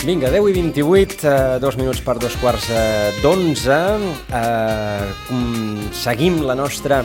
[0.00, 3.76] Vinga, 10 i 28, eh, dos minuts per dos quarts eh, d'onze.
[4.32, 7.02] Eh, seguim la nostra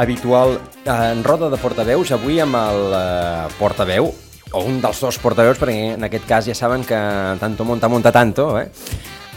[0.00, 4.08] habitual eh, en roda de portaveus, avui amb el eh, portaveu,
[4.56, 6.96] o un dels dos portaveus, perquè en aquest cas ja saben que
[7.42, 8.70] tanto monta, monta tanto, eh?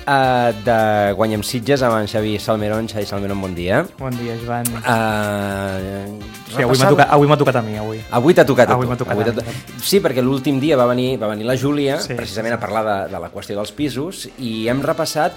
[0.04, 2.90] Uh, de Guanyem Sitges amb en Xavi Salmerón.
[2.92, 3.86] Xavi Salmerón, bon dia.
[3.98, 4.68] Bon dia, Joan.
[4.84, 6.20] Uh,
[6.54, 8.02] Sí, avui m'ha tocat, avui tocat a mi, avui.
[8.12, 8.90] Avui t'ha tocat a Avui tu.
[8.92, 12.00] m'ha tocat Avui a to- Sí, perquè l'últim dia va venir, va venir la Júlia,
[12.00, 15.34] Sí, precisament sí, a parlar de, de la qüestió dels pisos, i hem repassat,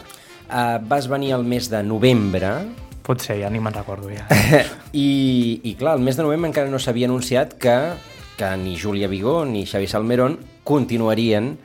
[0.50, 2.50] eh, vas venir el mes de novembre,
[3.06, 4.26] Potser, ja ni me'n recordo, ja.
[4.92, 7.76] i, i clar, el mes de novembre encara no s'havia anunciat que,
[8.36, 11.56] que ni Júlia Vigó ni Xavi Salmerón continuarien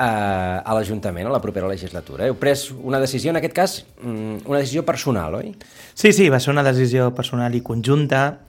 [0.00, 2.26] a l'Ajuntament a la propera legislatura.
[2.28, 5.54] Heu pres una decisió, en aquest cas, mm, una decisió personal, oi?
[5.94, 8.40] Sí, sí, va ser una decisió personal i conjunta.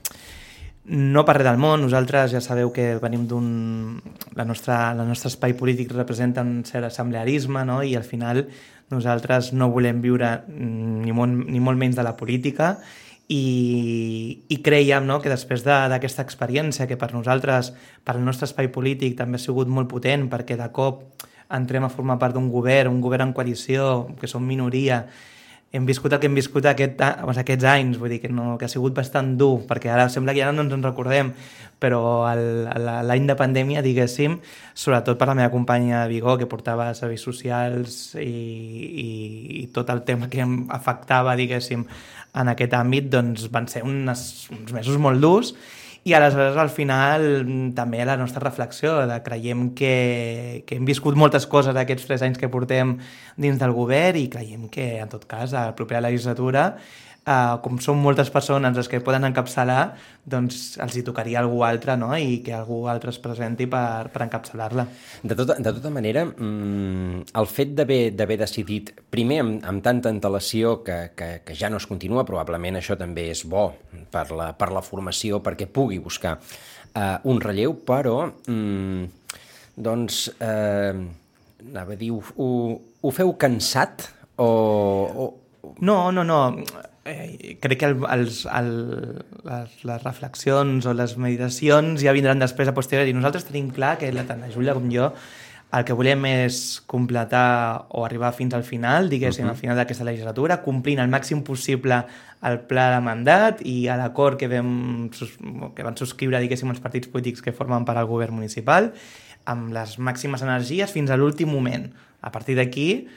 [0.84, 4.00] No per res del món, nosaltres ja sabeu que venim d'un...
[4.34, 7.82] La nostra, el nostre espai polític representa un cert assemblearisme, no?
[7.86, 8.48] i al final
[8.90, 12.78] nosaltres no volem viure mm, ni molt, ni molt menys de la política
[13.28, 17.72] i, i creiem no, que després de- d'aquesta experiència, que per nosaltres,
[18.04, 21.04] per al nostre espai polític, també ha sigut molt potent, perquè de cop
[21.52, 25.04] entrem a formar part d'un govern, un govern en coalició, que som minoria,
[25.72, 28.72] hem viscut el que hem viscut aquest, aquests anys, vull dir que, no, que ha
[28.72, 31.32] sigut bastant dur, perquè ara sembla que ja no ens en recordem,
[31.80, 32.02] però
[33.08, 34.36] l'any de pandèmia, diguéssim,
[34.76, 39.10] sobretot per la meva companya de Vigó, que portava serveis socials i, i,
[39.62, 41.86] i tot el tema que em afectava, diguéssim,
[42.36, 45.56] en aquest àmbit, doncs van ser unes, uns mesos molt durs
[46.04, 47.24] i aleshores al final
[47.76, 52.40] també la nostra reflexió de creiem que, que hem viscut moltes coses aquests tres anys
[52.40, 52.96] que portem
[53.38, 56.72] dins del govern i creiem que en tot cas a la propera legislatura
[57.22, 59.92] Uh, com són moltes persones les que poden encapçalar,
[60.26, 62.08] doncs els hi tocaria algú altre no?
[62.18, 64.84] i que algú altre es presenti per, per encapçalar-la.
[65.22, 70.80] De tota, de tota manera, mm, el fet d'haver decidit, primer amb, amb tanta antelació
[70.82, 73.68] que, que, que ja no es continua, probablement això també és bo
[74.10, 79.04] per la, per la formació, perquè pugui buscar eh, un relleu, però mm,
[79.78, 80.98] doncs, eh,
[81.70, 82.50] anava a dir, ho, ho,
[82.98, 84.08] ho feu cansat
[84.42, 85.30] o, o,
[85.80, 86.40] No, no, no.
[87.04, 88.68] Eh, crec que el, els, el,
[89.42, 93.14] les, les reflexions o les meditacions ja vindran després a posteriori.
[93.16, 95.10] Nosaltres tenim clar que la, tant la Júlia com jo
[95.72, 99.54] el que volem és completar o arribar fins al final, diguéssim, uh -huh.
[99.54, 102.04] al final d'aquesta legislatura, complint el màxim possible
[102.42, 105.08] el pla de mandat i a l'acord que, vam,
[105.74, 108.92] que van subscriure, diguéssim, els partits polítics que formen part del govern municipal,
[109.44, 111.90] amb les màximes energies fins a l'últim moment.
[112.20, 113.08] A partir d'aquí,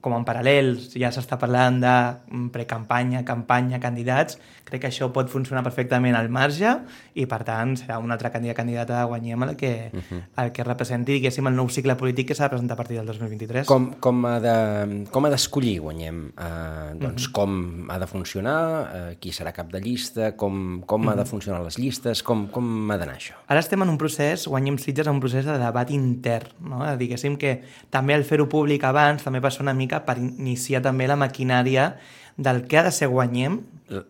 [0.00, 1.94] com en paral·lel ja s'està parlant de
[2.30, 4.38] mm, precampanya, campanya, candidats,
[4.68, 6.70] crec que això pot funcionar perfectament al marge
[7.18, 10.20] i, per tant, serà una altra candidat candidata de Guanyem el que, uh -huh.
[10.44, 13.06] el que representi, diguéssim, el nou cicle polític que s'ha de presentar a partir del
[13.06, 13.66] 2023.
[13.66, 19.16] com, com ha de- com ha d'escollir, guanyem, eh, doncs com ha de funcionar, eh,
[19.18, 22.98] qui serà cap de llista, com, com ha de funcionar les llistes, com, com ha
[22.98, 23.34] d'anar això?
[23.48, 26.48] Ara estem en un procés, Guanyem Sitges, en un procés de debat intern.
[26.60, 26.96] No?
[26.96, 31.16] Diguéssim que també el fer-ho públic abans també ser una mica per iniciar també la
[31.16, 31.92] maquinària
[32.38, 33.60] del que ha de ser Guanyem,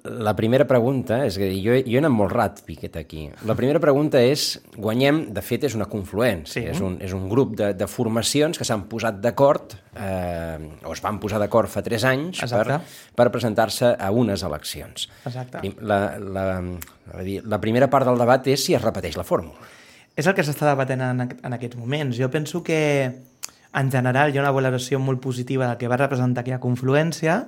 [0.03, 3.29] La- primera pregunta, és dir, jo, jo he anat molt ràpid aquí.
[3.47, 6.65] La primera pregunta és, Guanyem, de fet, és una confluència, Sí.
[6.67, 11.01] és, un, és un grup de, de formacions que s'han posat d'acord, eh, o es
[11.01, 12.81] van posar d'acord fa tres anys, per, Exacte.
[13.15, 15.09] per presentar-se a unes eleccions.
[15.25, 15.63] Exacte.
[15.81, 19.63] La, la, la, la primera part del debat és si es repeteix la fórmula.
[20.19, 22.19] És el que s'està debatent en, en aquests moments.
[22.19, 23.13] Jo penso que,
[23.79, 27.41] en general, hi ha una valoració molt positiva del que va representar aquella confluència,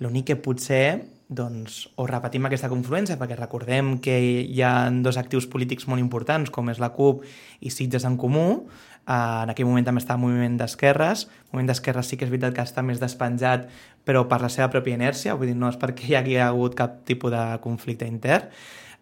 [0.00, 0.84] l'únic que potser
[1.30, 6.50] doncs, o repetim aquesta confluència, perquè recordem que hi ha dos actius polítics molt importants,
[6.50, 7.22] com és la CUP
[7.62, 8.48] i Sitges en Comú,
[9.08, 11.24] Uh, en aquell moment també està el moviment d'esquerres.
[11.24, 13.64] El moviment d'esquerres sí que és veritat que està més despenjat,
[14.06, 17.00] però per la seva pròpia inèrcia, vull dir, no és perquè hi hagi hagut cap
[17.08, 18.52] tipus de conflicte intern.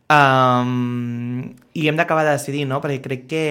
[0.09, 2.81] Um, I hem d'acabar de decidir, no?
[2.81, 3.43] perquè crec que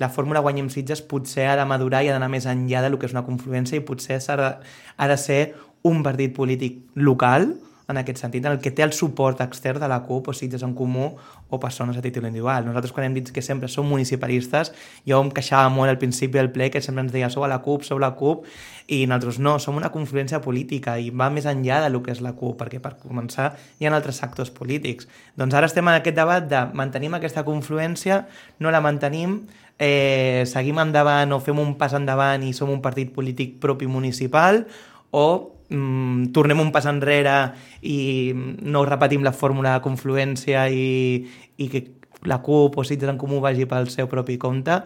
[0.00, 3.04] la fórmula Guanyem Sitges potser ha de madurar i ha d'anar més enllà del que
[3.10, 4.48] és una confluència i potser s'ha de,
[4.96, 5.40] ha de ser
[5.84, 7.50] un partit polític local,
[7.90, 10.62] en aquest sentit, en el que té el suport extern de la CUP o Sitges
[10.66, 11.10] en Comú
[11.50, 12.64] o persones a títol individual.
[12.66, 14.72] Nosaltres quan hem dit que sempre som municipalistes,
[15.06, 17.60] jo em queixava molt al principi del ple que sempre ens deia sou a la
[17.64, 18.46] CUP, sou la CUP,
[18.90, 22.22] i nosaltres no, som una confluència política i va més enllà de lo que és
[22.24, 25.08] la CUP, perquè per començar hi ha altres actors polítics.
[25.38, 28.24] Doncs ara estem en aquest debat de mantenim aquesta confluència,
[28.58, 29.42] no la mantenim,
[29.80, 34.66] eh, seguim endavant o fem un pas endavant i som un partit polític propi municipal
[35.10, 35.26] o
[35.70, 41.24] mm, tornem un pas enrere i no repetim la fórmula de confluència i,
[41.56, 41.86] i que
[42.28, 44.82] la CUP o Sitges en Comú vagi pel seu propi compte,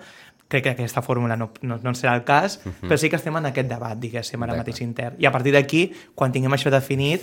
[0.48, 2.88] crec que aquesta fórmula no, no, no serà el cas, uh -huh.
[2.88, 5.16] però sí que estem en aquest debat, diguéssim, ara mateix intern.
[5.18, 7.22] I a partir d'aquí, quan tinguem això definit,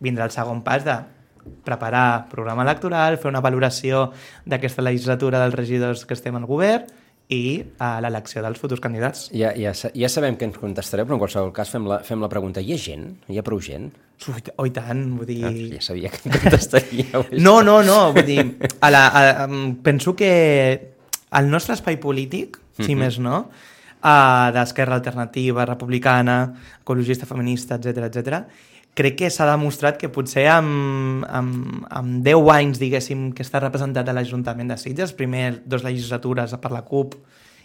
[0.00, 0.96] vindrà el segon pas de
[1.62, 4.12] preparar programa electoral, fer una valoració
[4.46, 6.84] d'aquesta legislatura dels regidors que estem al govern
[7.32, 9.28] i a l'elecció dels futurs candidats.
[9.32, 12.28] Ja, ja, ja sabem que ens contestareu, però en qualsevol cas fem la, fem la
[12.32, 12.60] pregunta.
[12.60, 13.06] Hi ha gent?
[13.32, 13.90] Hi ha prou gent?
[14.28, 15.44] Ui, oh, tant, vull dir...
[15.48, 17.24] Ah, ja sabia que em contestaríeu.
[17.46, 18.44] no, no, no, vull dir,
[18.80, 19.48] a la, a,
[19.84, 20.30] penso que
[21.34, 23.00] el nostre espai polític, si uh -huh.
[23.00, 23.48] més no,
[24.04, 28.44] uh, d'esquerra alternativa, republicana, ecologista, feminista, etc etc
[28.94, 34.08] crec que s'ha demostrat que potser amb, amb, amb 10 anys, diguéssim, que està representat
[34.08, 37.16] a l'Ajuntament de Sitges, primer dos legislatures per la CUP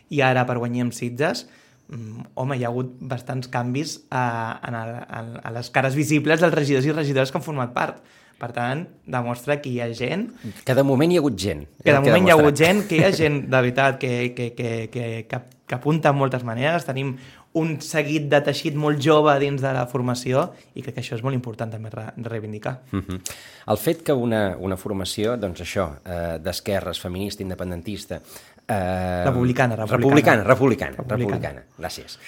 [0.10, 1.46] i ara per guanyar amb Sitges,
[1.88, 4.24] mm, home, hi ha hagut bastants canvis a,
[4.58, 8.02] a, a, a les cares visibles dels regidors i regidores que han format part.
[8.40, 10.30] Per tant, demostra que hi ha gent...
[10.64, 11.66] Que de moment hi ha hagut gent.
[11.84, 14.54] Que de moment hi ha hagut gent, que hi ha gent, de veritat, que, que,
[14.56, 16.88] que, que, que, que apunta en moltes maneres.
[16.88, 17.18] Tenim
[17.58, 21.24] un seguit de teixit molt jove dins de la formació i crec que això és
[21.26, 22.80] molt important també re reivindicar.
[22.92, 23.02] Mhm.
[23.08, 23.20] -huh.
[23.68, 28.22] El fet que una, una formació, doncs això, eh, d'esquerres, feminista, independentista...
[28.68, 29.98] Eh, republicana, republicana.
[29.98, 32.20] Republicana, republicana, republicana, republicana gràcies.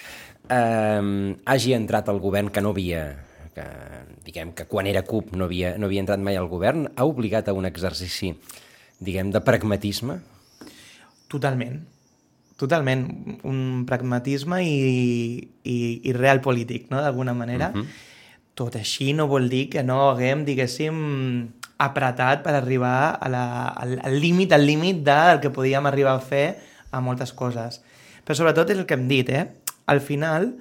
[0.48, 3.16] Eh, hagi entrat al govern que no havia
[3.54, 3.64] que
[4.24, 7.48] diguem que quan era CUP no havia, no havia entrat mai al govern, ha obligat
[7.48, 8.34] a un exercici,
[8.98, 10.20] diguem, de pragmatisme?
[11.28, 11.91] Totalment
[12.60, 13.06] Totalment,
[13.48, 17.72] un pragmatisme i, i, i real polític, no?, d'alguna manera.
[17.74, 17.84] Uh mhm.
[17.84, 18.10] -huh.
[18.54, 24.20] Tot així no vol dir que no haguem, diguéssim, apretat per arribar a la, al
[24.20, 26.58] límit, al límit del que podíem arribar a fer
[26.90, 27.80] a moltes coses.
[28.24, 29.48] Però sobretot és el que hem dit, eh?
[29.86, 30.52] Al final,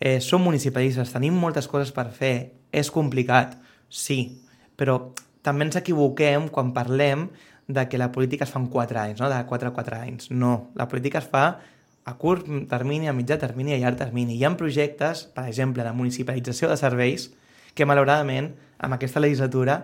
[0.00, 3.56] eh, som municipalistes, tenim moltes coses per fer, és complicat,
[3.88, 4.42] sí,
[4.76, 7.28] però també ens equivoquem quan parlem
[7.68, 9.28] de que la política es fa en 4 anys, no?
[9.28, 10.30] de 4 a 4 anys.
[10.30, 11.60] No, la política es fa
[12.08, 14.38] a curt termini, a mitjà termini i a llarg termini.
[14.38, 17.28] Hi ha projectes, per exemple, de municipalització de serveis,
[17.76, 19.82] que malauradament, amb aquesta legislatura,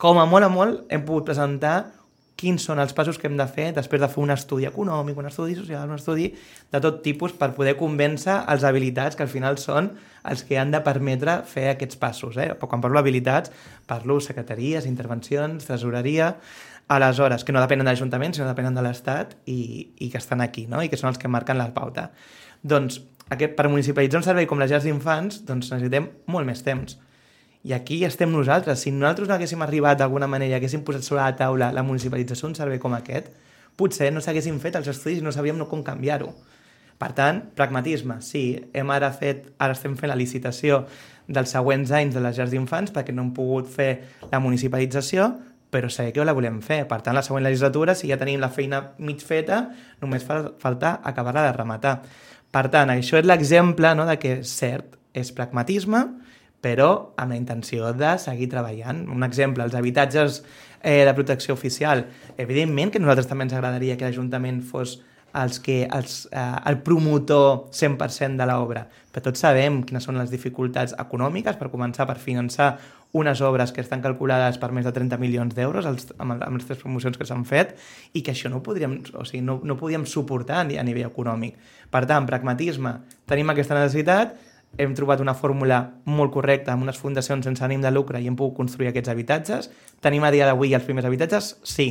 [0.00, 1.76] com a molt a molt, hem pogut presentar
[2.40, 5.28] quins són els passos que hem de fer després de fer un estudi econòmic, un
[5.28, 6.30] estudi social, un estudi
[6.72, 9.92] de tot tipus per poder convèncer els habilitats que al final són
[10.30, 12.40] els que han de permetre fer aquests passos.
[12.40, 12.48] Eh?
[12.60, 13.52] Quan parlo d'habilitats,
[13.88, 16.34] parlo secretaries, intervencions, tresoreria,
[16.90, 19.60] aleshores, que no depenen de l'Ajuntament, sinó depenen de l'Estat i,
[20.02, 20.82] i que estan aquí, no?
[20.82, 22.08] i que són els que marquen la pauta.
[22.66, 22.98] Doncs,
[23.30, 26.98] aquest, per municipalitzar un servei com les llars d'infants, doncs necessitem molt més temps.
[27.62, 28.82] I aquí estem nosaltres.
[28.82, 32.48] Si nosaltres no haguéssim arribat d'alguna manera i haguéssim posat sobre la taula la municipalització
[32.48, 33.28] d'un servei com aquest,
[33.78, 36.32] potser no s'haguessin fet els estudis i no sabíem no com canviar-ho.
[37.00, 38.42] Per tant, pragmatisme, sí,
[38.76, 40.82] hem ara fet, ara estem fent la licitació
[41.30, 43.92] dels següents anys de les llars d'infants perquè no hem pogut fer
[44.32, 45.30] la municipalització,
[45.70, 46.82] però sé que la volem fer.
[46.90, 49.62] Per tant, la següent legislatura, si ja tenim la feina mig feta,
[50.02, 51.94] només fa falta acabar-la de rematar.
[52.50, 56.02] Per tant, això és l'exemple no, de que, cert, és pragmatisme,
[56.60, 59.06] però amb la intenció de seguir treballant.
[59.10, 60.42] Un exemple, els habitatges
[60.82, 62.04] eh, de protecció oficial.
[62.36, 64.98] Evidentment que nosaltres també ens agradaria que l'Ajuntament fos
[65.40, 70.30] els que, els, eh, el promotor 100% de l'obra, però tots sabem quines són les
[70.30, 72.76] dificultats econòmiques per començar per finançar
[73.12, 76.78] unes obres que estan calculades per més de 30 milions d'euros amb, amb les tres
[76.78, 77.74] promocions que s'han fet
[78.14, 81.58] i que això no podríem, o sigui, no, no podíem suportar a nivell econòmic.
[81.90, 84.36] Per tant, pragmatisme, tenim aquesta necessitat,
[84.78, 88.36] hem trobat una fórmula molt correcta amb unes fundacions sense ànim de lucre i hem
[88.38, 89.70] pogut construir aquests habitatges.
[90.00, 91.56] Tenim a dia d'avui els primers habitatges?
[91.66, 91.90] Sí.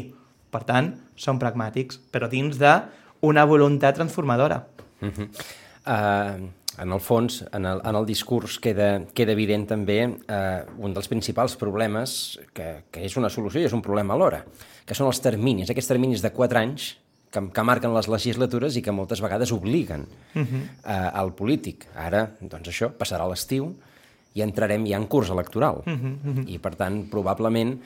[0.50, 4.64] Per tant, són pragmàtics, però dins d'una voluntat transformadora.
[5.02, 5.28] Uh -huh.
[5.86, 6.50] uh,
[6.82, 11.10] en el fons, en el, en el discurs queda, queda evident també eh, un dels
[11.12, 14.44] principals problemes, que, que és una solució i és un problema alhora,
[14.88, 16.94] que són els terminis, aquests terminis de 4 anys
[17.30, 20.64] que, que marquen les legislatures i que moltes vegades obliguen uh -huh.
[20.86, 21.88] eh, al polític.
[21.96, 23.74] Ara, doncs això, passarà l'estiu
[24.34, 25.84] i entrarem ja en curs electoral.
[25.86, 26.48] Uh -huh, uh -huh.
[26.48, 27.80] I, per tant, probablement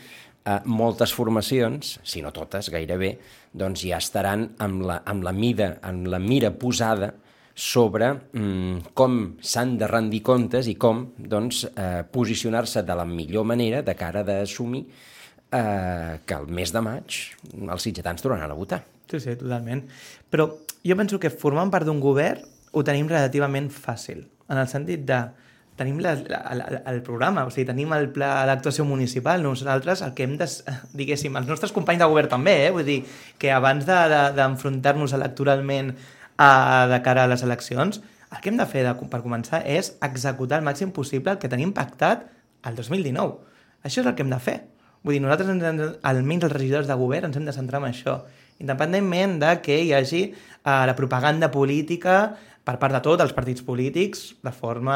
[0.46, 3.18] eh, moltes formacions, si no totes, gairebé,
[3.52, 7.14] doncs ja estaran amb la, amb la mida, amb la mira posada
[7.54, 13.46] sobre mm, com s'han de rendir comptes i com doncs, eh, posicionar-se de la millor
[13.46, 14.84] manera de cara d'assumir
[15.52, 17.20] eh, que el mes de maig
[17.70, 18.82] els sitgetans tornaran a votar.
[19.10, 19.86] Sí, sí, totalment.
[20.34, 20.50] Però
[20.82, 22.42] jo penso que formant part d'un govern
[22.74, 25.22] ho tenim relativament fàcil, en el sentit de
[25.78, 30.14] tenim la, la, la, el programa, o sigui, tenim el pla d'actuació municipal, nosaltres el
[30.18, 30.48] que hem de,
[31.00, 32.74] diguéssim, els nostres companys de govern també, eh?
[32.74, 33.00] vull dir,
[33.42, 35.94] que abans d'enfrontar-nos de, de, electoralment
[36.38, 38.02] a, de cara a les eleccions,
[38.34, 41.52] el que hem de fer de, per començar és executar el màxim possible el que
[41.52, 42.26] tenim pactat
[42.66, 43.36] el 2019.
[43.84, 44.62] Això és el que hem de fer.
[45.04, 48.22] Vull dir, nosaltres, ens, almenys els regidors de govern, ens hem de centrar en això
[48.64, 53.64] independentment de que hi hagi uh, la propaganda política per part de tots els partits
[53.66, 54.96] polítics, de forma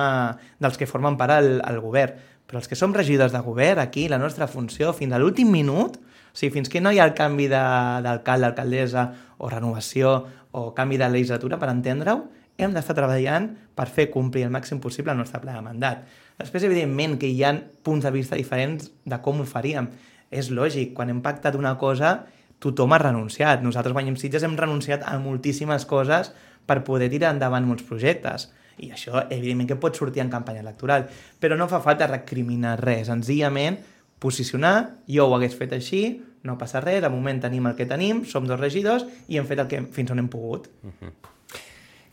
[0.63, 2.15] dels que formen part al, al govern.
[2.47, 5.97] Però els que som regidors de govern, aquí, la nostra funció, fins a l'últim minut,
[5.99, 9.09] o sigui, fins que no hi ha el canvi d'alcalde, alcaldessa,
[9.43, 10.13] o renovació,
[10.57, 12.25] o canvi de legislatura, per entendre-ho,
[12.57, 16.07] hem d'estar treballant per fer complir el màxim possible el nostre pla de mandat.
[16.41, 17.53] Després, evidentment, que hi ha
[17.85, 19.91] punts de vista diferents de com ho faríem.
[20.33, 22.17] És lògic, quan hem pactat una cosa
[22.59, 23.61] tothom ha renunciat.
[23.61, 26.31] Nosaltres, Guanyem Sitges, hem renunciat a moltíssimes coses
[26.67, 28.49] per poder tirar endavant molts projectes.
[28.77, 31.07] I això, evidentment, que pot sortir en campanya electoral.
[31.41, 33.07] Però no fa falta recriminar res.
[33.11, 33.79] Senzillament,
[34.21, 36.01] posicionar, jo ho hagués fet així,
[36.47, 39.63] no passa res, de moment tenim el que tenim, som dos regidors i hem fet
[39.63, 40.69] el que fins on hem pogut.
[40.83, 41.11] Uh -huh.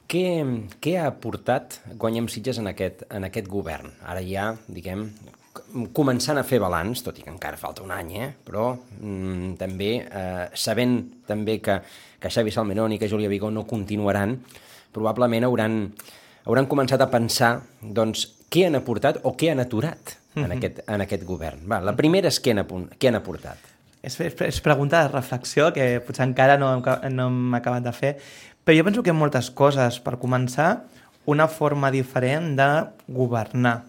[0.05, 0.25] Què,
[0.85, 3.91] què ha aportat Guanyem Sitges en aquest, en aquest govern?
[4.05, 5.09] Ara ja, diguem,
[5.95, 8.29] començant a fer balanç, tot i que encara falta un any, eh?
[8.47, 11.81] però mm, també eh, sabent també que,
[12.21, 14.37] que Xavi Salmenon i que Júlia Vigó no continuaran,
[14.95, 15.79] probablement hauran,
[16.45, 20.57] hauran començat a pensar doncs, què han aportat o què han aturat en, -hmm.
[20.57, 21.67] aquest, en aquest govern.
[21.71, 23.74] Va, la primera és què han, què han aportat.
[24.05, 28.13] És, és, és pregunta de reflexió que potser encara no, no hem acabat de fer,
[28.65, 29.99] però jo penso que moltes coses.
[30.05, 30.85] Per començar,
[31.27, 32.69] una forma diferent de
[33.09, 33.83] governar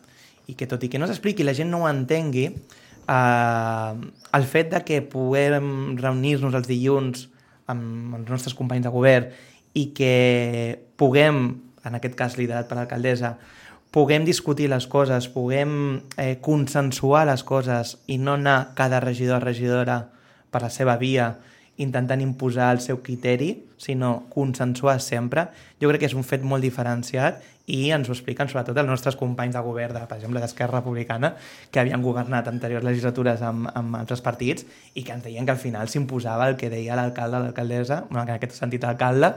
[0.47, 3.91] i que tot i que no s'expliqui la gent no ho entengui, eh,
[4.39, 7.27] el fet de que puguem reunir-nos els dilluns
[7.71, 9.31] amb els nostres companys de govern
[9.75, 10.15] i que
[10.99, 11.47] puguem,
[11.85, 13.35] en aquest cas liderat per l'alcaldessa,
[13.95, 19.45] puguem discutir les coses, puguem eh, consensuar les coses i no anar cada regidor o
[19.45, 20.01] regidora
[20.51, 21.29] per la seva via
[21.79, 25.47] intentant imposar el seu criteri, sinó consensuar sempre,
[25.79, 29.17] jo crec que és un fet molt diferenciat i ens ho expliquen sobretot els nostres
[29.17, 31.33] companys de govern, de, per exemple, d'Esquerra Republicana,
[31.71, 35.61] que havien governat anteriors legislatures amb, amb altres partits i que ens deien que al
[35.61, 39.33] final s'imposava el que deia l'alcalde o l'alcaldessa, en aquest sentit alcalde,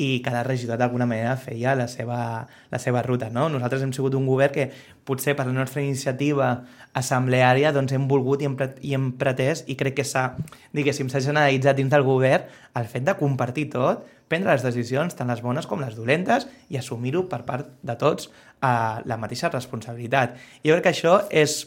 [0.00, 3.28] i cada regidor d'alguna manera feia la seva, la seva ruta.
[3.32, 3.48] No?
[3.52, 4.70] Nosaltres hem sigut un govern que
[5.04, 6.52] potser per la nostra iniciativa
[6.96, 10.30] assembleària doncs hem volgut i hem, i hem pretès i crec que s'ha,
[10.76, 12.48] diguéssim, s'ha generalitzat dins del govern
[12.80, 16.78] el fet de compartir tot, prendre les decisions, tant les bones com les dolentes, i
[16.78, 20.38] assumir-ho per part de tots a eh, la mateixa responsabilitat.
[20.62, 21.64] Jo crec que això és,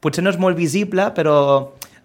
[0.00, 1.36] potser no és molt visible, però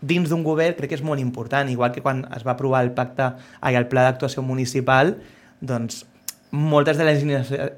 [0.02, 2.92] dins d'un govern crec que és molt important, igual que quan es va aprovar el
[2.98, 5.16] pacte, ai, el pla d'actuació municipal,
[5.62, 6.04] doncs
[6.52, 7.24] moltes de les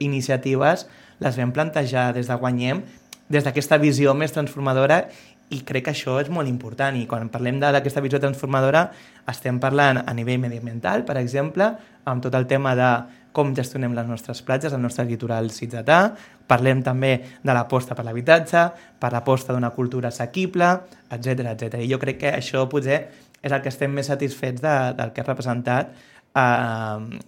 [0.01, 0.87] iniciatives
[1.21, 2.81] les vam plantejar des de Guanyem,
[3.29, 5.03] des d'aquesta visió més transformadora
[5.51, 6.95] i crec que això és molt important.
[6.95, 8.87] I quan parlem d'aquesta visió transformadora
[9.29, 11.67] estem parlant a nivell mediambiental, per exemple,
[12.05, 12.89] amb tot el tema de
[13.33, 16.13] com gestionem les nostres platges, el nostre litoral ciutadà,
[16.47, 18.67] parlem també de l'aposta per l'habitatge,
[19.01, 20.69] per l'aposta d'una cultura assequible,
[21.09, 21.81] etc etc.
[21.81, 22.99] I jo crec que això potser
[23.41, 25.95] és el que estem més satisfets de, del que ha representat
[26.37, 27.21] eh,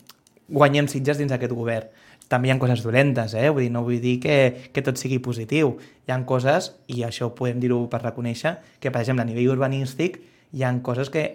[0.47, 1.89] guanyem Sitges dins d'aquest govern
[2.29, 3.49] també hi ha coses dolentes, eh?
[3.49, 4.37] Vull dir, no vull dir que,
[4.73, 5.75] que tot sigui positiu.
[6.07, 10.19] Hi han coses, i això podem dir-ho per reconèixer, que, per exemple, a nivell urbanístic
[10.55, 11.25] hi han coses que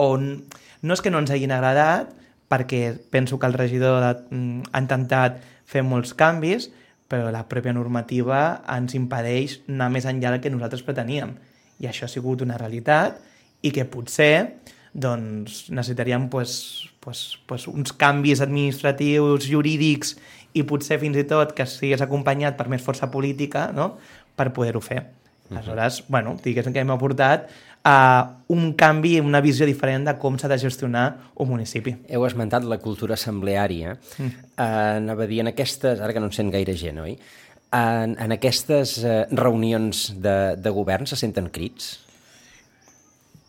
[0.00, 0.44] on
[0.82, 2.12] no és que no ens hagin agradat,
[2.50, 6.70] perquè penso que el regidor de, mm, ha intentat fer molts canvis,
[7.10, 11.34] però la pròpia normativa ens impedeix anar més enllà del que nosaltres preteníem.
[11.80, 13.18] I això ha sigut una realitat
[13.62, 14.56] i que potser
[14.92, 20.18] doncs, necessitaríem pues, pues, pues uns canvis administratius, jurídics
[20.52, 23.94] i potser fins i tot que sigués acompanyat per més força política no?
[24.36, 25.00] per poder-ho fer.
[25.00, 25.58] Uh -huh.
[25.58, 27.48] Aleshores, bueno, diguéssim que hem aportat
[27.82, 31.96] a uh, un canvi, una visió diferent de com s'ha de gestionar un municipi.
[32.08, 33.96] Heu esmentat la cultura assembleària.
[34.18, 34.26] Mm.
[34.26, 37.18] Uh, anava a dir, en aquestes, ara que no en sent gaire gent, oi?
[37.72, 41.98] En, en aquestes uh, reunions de, de govern se senten crits?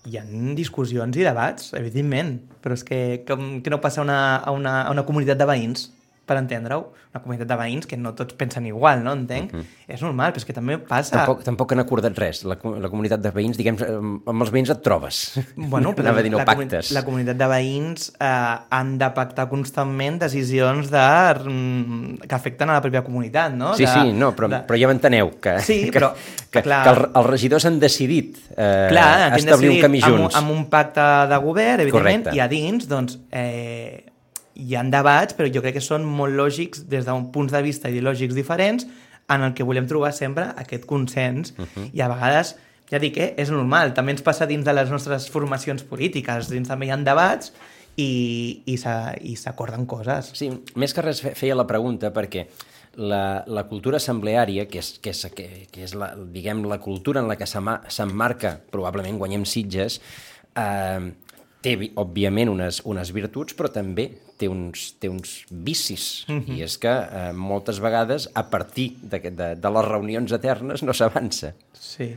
[0.10, 0.24] Hi ha
[0.58, 4.94] discussions i debats, evidentment, però és que, que, que no passa una, a, una, a
[4.94, 5.90] una comunitat de veïns.
[6.26, 9.12] Per entendre-ho, una comunitat de veïns que no tots pensen igual, no?
[9.18, 9.52] Entenc?
[9.92, 11.18] És normal, però és que també passa...
[11.18, 12.44] Tampoc, tampoc han acordat res.
[12.48, 13.96] La, la comunitat de veïns, diguem, eh,
[14.32, 15.20] amb els veïns et trobes.
[15.58, 16.92] Bueno, però Anava a dir, no la, pactes.
[16.96, 18.30] la comunitat de veïns eh,
[18.78, 21.04] han de pactar constantment decisions de,
[21.50, 23.74] mm, que afecten a la pròpia comunitat, no?
[23.76, 24.62] Sí, de, sí, no, però, de...
[24.70, 26.14] però ja m'enteneu que, Sí, que, però,
[26.52, 26.84] que, clar.
[26.86, 30.38] que el, els regidors han decidit eh, Clar, han establir un decidit camí amb, junts.
[30.38, 32.38] un- amb un pacte de govern, evidentment, Correcte.
[32.38, 34.06] i a dins, doncs, eh,
[34.56, 37.90] hi han debats, però jo crec que són molt lògics des d'un punts de vista
[37.90, 38.88] ideològics diferents
[39.32, 41.54] en el que volem trobar sempre aquest consens.
[41.58, 41.90] Uh -huh.
[41.94, 42.56] I a vegades,
[42.92, 46.68] ja dic, eh, és normal, també ens passa dins de les nostres formacions polítiques, dins
[46.68, 47.54] també hi ha debats
[47.96, 50.32] i, i s'acorden coses.
[50.34, 52.48] Sí, més que res fe- feia la pregunta perquè
[52.96, 57.22] la, la cultura assembleària, que és, que és, que, que és la, diguem, la cultura
[57.22, 60.02] en la que s'emmarca, probablement guanyem Sitges,
[60.56, 61.12] eh,
[61.62, 66.26] té, vi- òbviament, unes, unes virtuts, però també té uns, té uns vicis.
[66.28, 66.58] Mm -hmm.
[66.58, 70.94] I és que eh, moltes vegades, a partir de, de, de les reunions eternes, no
[70.94, 71.54] s'avança.
[71.74, 72.16] Sí.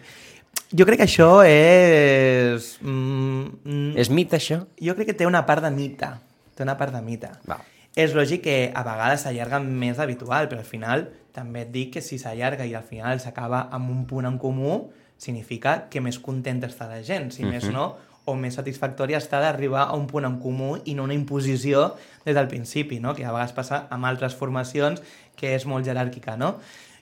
[0.76, 2.78] Jo crec que això és...
[2.80, 4.64] Mm, És mit, això?
[4.80, 6.08] Jo crec que té una part de mite.
[6.54, 7.30] Té una part de mite.
[7.46, 7.60] Val.
[7.94, 12.00] És lògic que a vegades s'allarga més d'habitual, però al final també et dic que
[12.02, 16.66] si s'allarga i al final s'acaba amb un punt en comú, significa que més contenta
[16.66, 20.38] està la gent, si més no, o més satisfactòria està d'arribar a un punt en
[20.40, 21.90] comú i no una imposició
[22.24, 23.12] des del principi, no?
[23.14, 25.02] que a vegades passa amb altres formacions
[25.36, 26.38] que és molt jeràrquica.
[26.40, 26.54] No?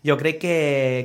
[0.03, 0.57] Jo crec que,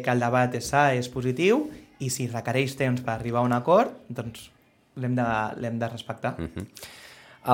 [0.04, 1.68] que el debat és sa, és positiu,
[2.02, 4.50] i si requereix temps per arribar a un acord, doncs
[4.98, 6.34] l'hem de, de respectar.
[6.42, 6.66] Mm.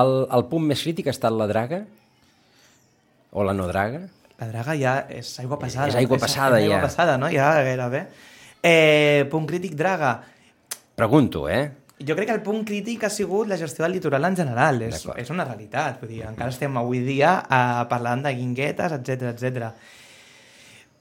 [0.00, 1.84] El, el punt més crític ha estat la draga?
[3.34, 4.06] O la no draga?
[4.40, 5.92] La draga ja és aigua passada.
[5.92, 6.72] És aigua passada, és, és ja.
[6.72, 7.30] aigua passada, no?
[7.30, 8.06] Ja gairebé.
[8.64, 10.16] Eh, punt crític, draga.
[10.96, 11.83] Pregunto, eh?
[12.06, 14.82] Jo crec que el punt crític ha sigut la gestió del litoral en general.
[14.86, 16.00] És, és una realitat.
[16.02, 19.70] Vull dir, encara estem avui dia eh, parlant de guinguetes, etc etc.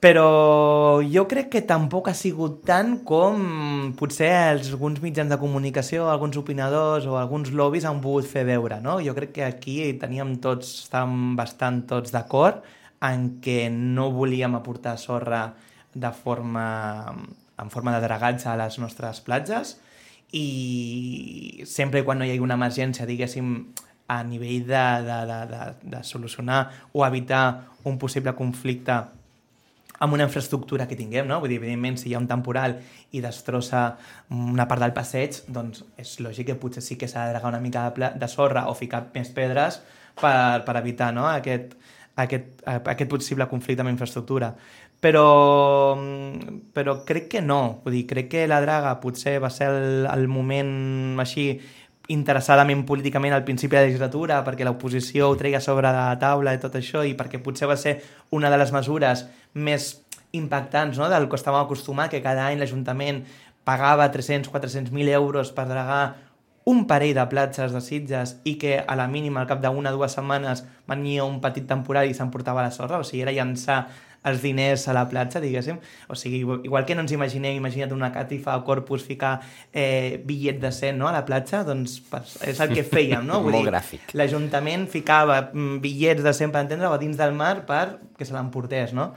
[0.03, 6.09] Però jo crec que tampoc ha sigut tant com potser els, alguns mitjans de comunicació,
[6.11, 8.97] alguns opinadors o alguns lobbies han volgut fer veure, no?
[9.03, 12.67] Jo crec que aquí teníem tots, estàvem bastant tots d'acord
[13.03, 15.45] en que no volíem aportar sorra
[15.93, 16.67] de forma,
[17.59, 19.77] en forma de dragatge a les nostres platges
[20.33, 23.55] i sempre quan no hi hagi una emergència, diguéssim,
[24.07, 25.65] a nivell de, de, de, de,
[25.95, 28.97] de solucionar o evitar un possible conflicte
[30.03, 31.39] amb una infraestructura que tinguem, no?
[31.39, 32.75] Vull dir, evidentment, si hi ha un temporal
[33.15, 33.83] i destrossa
[34.35, 37.61] una part del passeig, doncs és lògic que potser sí que s'ha de dragar una
[37.63, 39.79] mica de, de sorra o ficar més pedres
[40.19, 41.29] per, per evitar no?
[41.29, 41.77] aquest,
[42.19, 44.53] aquest, aquest possible conflicte amb infraestructura.
[45.03, 45.97] Però,
[46.71, 47.81] però crec que no.
[47.83, 51.49] Vull dir, crec que la draga potser va ser el, el moment així
[52.13, 56.59] interessadament políticament al principi de la legislatura perquè l'oposició ho treia sobre la taula i
[56.59, 57.93] tot això i perquè potser va ser
[58.35, 60.03] una de les mesures més
[60.35, 61.07] impactants no?
[61.09, 63.23] del que estàvem acostumats, que cada any l'Ajuntament
[63.63, 66.03] pagava 300-400.000 euros per dragar
[66.65, 69.97] un parell de platges de Sitges i que a la mínima al cap d'una o
[69.97, 73.85] dues setmanes venia un petit temporal i s'emportava la sorra, o sigui, era llançar
[74.23, 75.79] els diners a la platja, diguéssim.
[76.07, 79.35] O sigui, igual que no ens imaginem, imagina't una catifa a corpus ficar
[79.71, 81.99] eh, bitllet de 100 no, a la platja, doncs
[82.47, 83.41] és el que fèiem, no?
[83.43, 84.15] Molt gràfic.
[84.17, 88.35] L'Ajuntament ficava mm, bitllets de 100 per entendre a dins del mar per que se
[88.35, 89.11] l'emportés, no?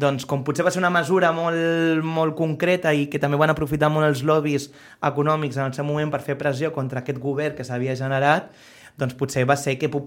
[0.00, 3.90] Doncs com potser va ser una mesura molt, molt concreta i que també van aprofitar
[3.90, 4.68] molt els lobbies
[5.02, 8.52] econòmics en el seu moment per fer pressió contra aquest govern que s'havia generat,
[9.00, 9.90] doncs potser va ser que...
[9.90, 10.00] o,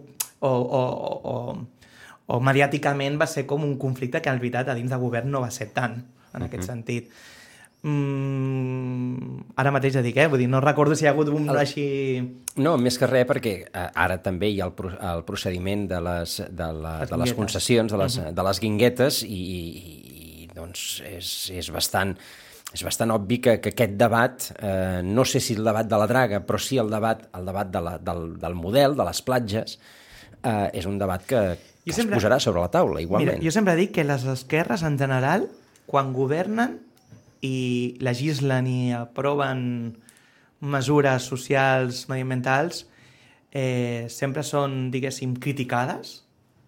[0.47, 0.83] o,
[1.33, 1.57] o,
[2.27, 5.43] o mediàticament va ser com un conflicte que en veritat a dins de govern no
[5.43, 5.99] va ser tant
[6.33, 7.09] en aquest sentit.
[7.83, 10.29] Mm, ara mateix ja dic, eh?
[10.31, 11.83] Vull dir, no recordo si hi ha hagut un així...
[12.55, 15.99] No, més que res perquè eh, ara també hi ha el, pro el procediment de
[16.05, 20.49] les, de, la, Les de les concessions, de les, de les guinguetes i, i, i
[20.55, 22.15] doncs és, és bastant
[22.73, 26.07] és bastant obvi que, que aquest debat, eh, no sé si el debat de la
[26.09, 29.75] draga, però sí el debat, el debat de la, del, del model, de les platges,
[30.43, 31.41] eh, és un debat que,
[31.85, 33.43] que sempre- es posarà sobre la taula, Mira, igualment.
[33.43, 35.49] jo sempre dic que les esquerres en general,
[35.85, 36.79] quan governen
[37.41, 39.97] i legislen i aproven
[40.61, 42.85] mesures socials, mediambientals,
[43.51, 46.23] eh, sempre són, diguéssim, criticades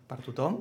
[0.08, 0.60] per tothom.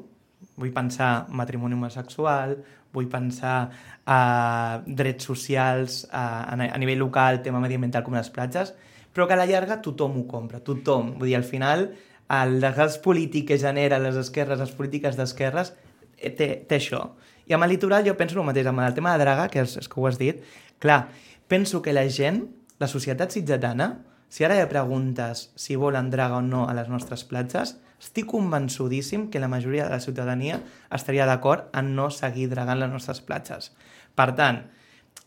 [0.57, 2.55] Vull pensar matrimoni homosexual,
[2.95, 3.71] vull pensar
[4.07, 8.71] a drets socials a, a, a nivell local, tema mediambiental com les platges,
[9.15, 11.17] però que a la llarga tothom ho compra, tothom.
[11.19, 11.89] Vull dir, al final,
[12.33, 15.75] el desgast polític que genera les esquerres, les polítiques d'esquerres,
[16.17, 17.05] eh, té, té això.
[17.47, 19.77] I amb el litoral jo penso el mateix, amb el tema de draga, que és,
[19.81, 20.41] és que ho has dit,
[20.81, 21.09] clar,
[21.49, 22.47] penso que la gent,
[22.81, 27.23] la societat sitgetana, si ara ja preguntes si volen draga o no a les nostres
[27.29, 30.59] platges, estic convençudíssim que la majoria de la ciutadania
[30.93, 33.71] estaria d'acord en no seguir dragant les nostres platges.
[34.17, 34.65] Per tant,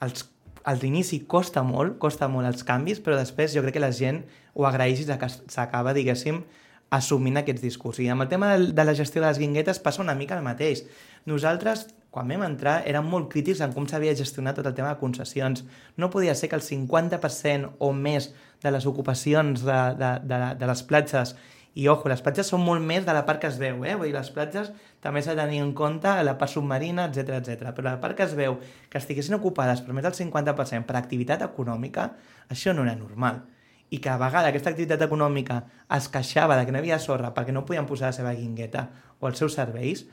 [0.04, 0.28] els,
[0.68, 4.26] al l'inici costa molt, costa molt els canvis, però després jo crec que la gent
[4.54, 6.44] ho agraeix i s'acaba, diguéssim,
[6.90, 8.04] assumint aquests discursos.
[8.06, 10.86] I amb el tema de la gestió de les guinguetes passa una mica el mateix.
[11.28, 15.02] Nosaltres, quan vam entrar, érem molt crítics en com s'havia gestionat tot el tema de
[15.02, 15.66] concessions.
[15.98, 18.32] No podia ser que el 50% o més
[18.64, 21.36] de les ocupacions de, de, de, de les platges
[21.78, 23.94] i, ojo, les platges són molt més de la part que es veu, eh?
[23.94, 24.72] Vull dir, les platges
[25.04, 27.68] també s'ha de tenir en compte la part submarina, etc etc.
[27.78, 28.58] Però la part que es veu
[28.90, 32.08] que estiguessin ocupades per més del 50% per activitat econòmica,
[32.50, 33.44] això no era normal
[33.90, 35.62] i que a vegades aquesta activitat econòmica
[35.96, 39.30] es queixava de que no havia sorra perquè no podien posar la seva guingueta o
[39.30, 40.06] els seus serveis,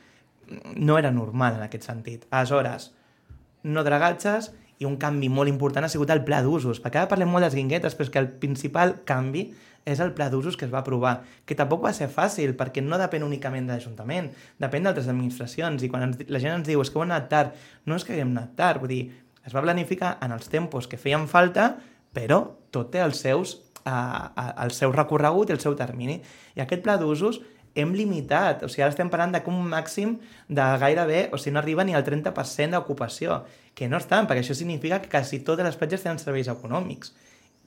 [0.77, 2.29] no era normal en aquest sentit.
[2.31, 2.93] Aleshores,
[3.65, 7.31] no dragatges i un canvi molt important ha sigut el pla d'usos, perquè ara parlem
[7.31, 9.49] molt de les guinguetes, però és que el principal canvi
[9.85, 12.99] és el pla d'usos que es va aprovar, que tampoc va ser fàcil, perquè no
[13.01, 16.91] depèn únicament de l'Ajuntament, depèn d'altres administracions, i quan ens, la gent ens diu és
[16.91, 19.03] que ho hem anat tard, no és que haguem anat tard, vull dir,
[19.45, 21.75] es va planificar en els tempos que feien falta,
[22.15, 22.41] però
[22.75, 24.31] tot té els seus, uh,
[24.65, 26.21] el seu recorregut i el seu termini.
[26.55, 27.41] I aquest pla d'usos
[27.75, 30.17] hem limitat, o sigui, ara estem parlant d'un màxim
[30.49, 33.43] de gairebé, o sigui, no arriba ni al 30% d'ocupació,
[33.75, 37.13] que no és tant, perquè això significa que quasi totes les platges tenen serveis econòmics.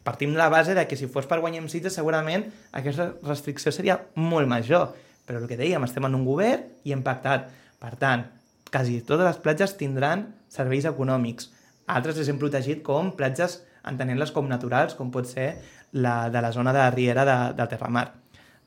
[0.08, 4.00] Partim de la base de que si fos per guanyar sitges, segurament aquesta restricció seria
[4.16, 4.94] molt major,
[5.28, 7.50] però el que dèiem, estem en un govern i hem pactat.
[7.78, 8.24] Per tant,
[8.72, 11.52] quasi totes les platges tindran serveis econòmics.
[11.92, 15.50] Altres les hem protegit com platges entenent-les com naturals, com pot ser
[15.94, 18.08] la de la zona de Riera de, de Terramar.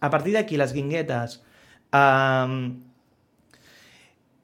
[0.01, 1.41] A partir d'aquí, les guinguetes...
[1.91, 2.87] Um,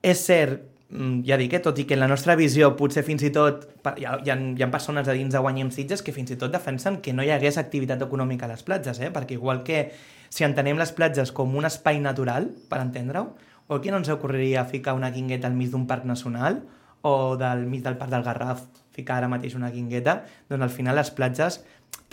[0.06, 0.60] és cert,
[0.90, 3.64] mm, ja dic, eh, tot i que en la nostra visió potser fins i tot
[3.96, 6.36] hi ha, hi ha, hi ha persones de dins de Guanyem Sitges que fins i
[6.38, 9.10] tot defensen que no hi hagués activitat econòmica a les platges, eh?
[9.14, 9.88] perquè igual que
[10.30, 13.32] si entenem les platges com un espai natural, per entendre-ho,
[13.66, 16.62] o que no ens ocorreria ficar una guingueta al mig d'un parc nacional
[17.02, 18.62] o del mig del parc del Garraf
[18.96, 21.60] ficar ara mateix una guingueta, doncs al final les platges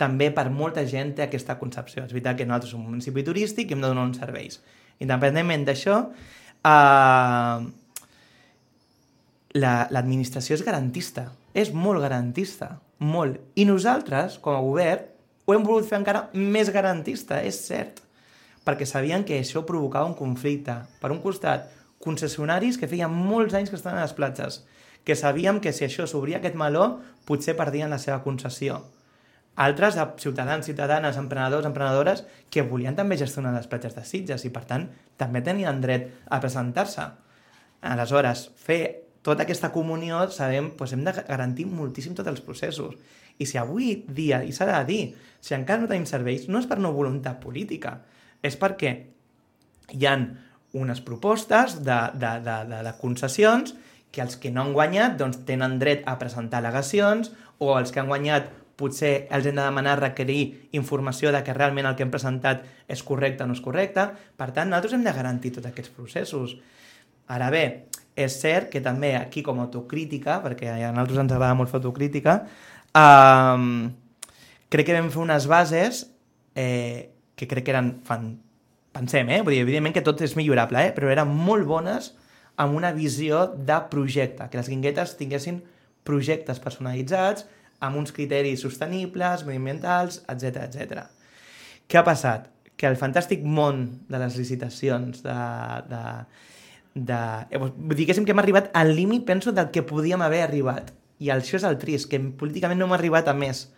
[0.00, 2.04] també per molta gent té aquesta concepció.
[2.04, 4.60] És veritat que nosaltres som un municipi turístic i hem de donar uns serveis.
[5.02, 6.00] Independentment d'això,
[6.64, 7.64] eh,
[9.54, 13.38] l'administració la, és garantista, és molt garantista, molt.
[13.54, 15.06] I nosaltres, com a govern,
[15.44, 18.00] ho hem volgut fer encara més garantista, és cert,
[18.64, 20.74] perquè sabien que això provocava un conflicte.
[21.00, 21.68] Per un costat,
[22.04, 24.62] concessionaris que feien molts anys que estaven a les platges,
[25.04, 28.82] que sabíem que si això s'obria aquest meló, potser perdien la seva concessió
[29.56, 34.64] altres ciutadans, ciutadanes, emprenedors, emprenedores que volien també gestionar les platges de Sitges i per
[34.66, 34.88] tant
[35.20, 37.06] també tenien dret a presentar-se.
[37.84, 38.80] Aleshores, fer
[39.22, 42.96] tota aquesta comunió sabem, doncs hem de garantir moltíssim tots els processos.
[43.38, 45.02] I si avui dia, i s'ha de dir,
[45.40, 48.00] si encara no tenim serveis, no és per no voluntat política,
[48.42, 48.94] és perquè
[49.94, 50.32] hi han
[50.74, 53.74] unes propostes de, de, de, de, de concessions
[54.14, 58.00] que els que no han guanyat doncs, tenen dret a presentar al·legacions o els que
[58.02, 62.12] han guanyat potser els hem de demanar requerir informació de que realment el que hem
[62.14, 64.06] presentat és correcte o no és correcte.
[64.38, 66.56] Per tant, nosaltres hem de garantir tots aquests processos.
[67.30, 67.64] Ara bé,
[68.18, 71.80] és cert que també aquí com a autocrítica, perquè a nosaltres ens agrada molt fer
[71.80, 72.40] autocrítica,
[72.94, 73.68] eh,
[74.74, 76.06] crec que vam fer unes bases
[76.54, 78.34] eh, que crec que eren, fan,
[78.94, 79.40] pensem, eh?
[79.42, 80.92] Vull dir, evidentment que tot és millorable, eh?
[80.94, 82.12] però eren molt bones
[82.56, 85.62] amb una visió de projecte, que les guinguetes tinguessin
[86.06, 87.46] projectes personalitzats,
[87.84, 91.06] amb uns criteris sostenibles, mediambientals, etc etc.
[91.88, 92.48] Què ha passat?
[92.78, 95.38] Que el fantàstic món de les licitacions, de,
[95.90, 96.02] de,
[96.94, 97.20] de...
[97.50, 100.92] Eh, diguéssim que hem arribat al límit, penso, del que podíem haver arribat.
[101.22, 103.68] I això és el trist, que políticament no hem arribat a més.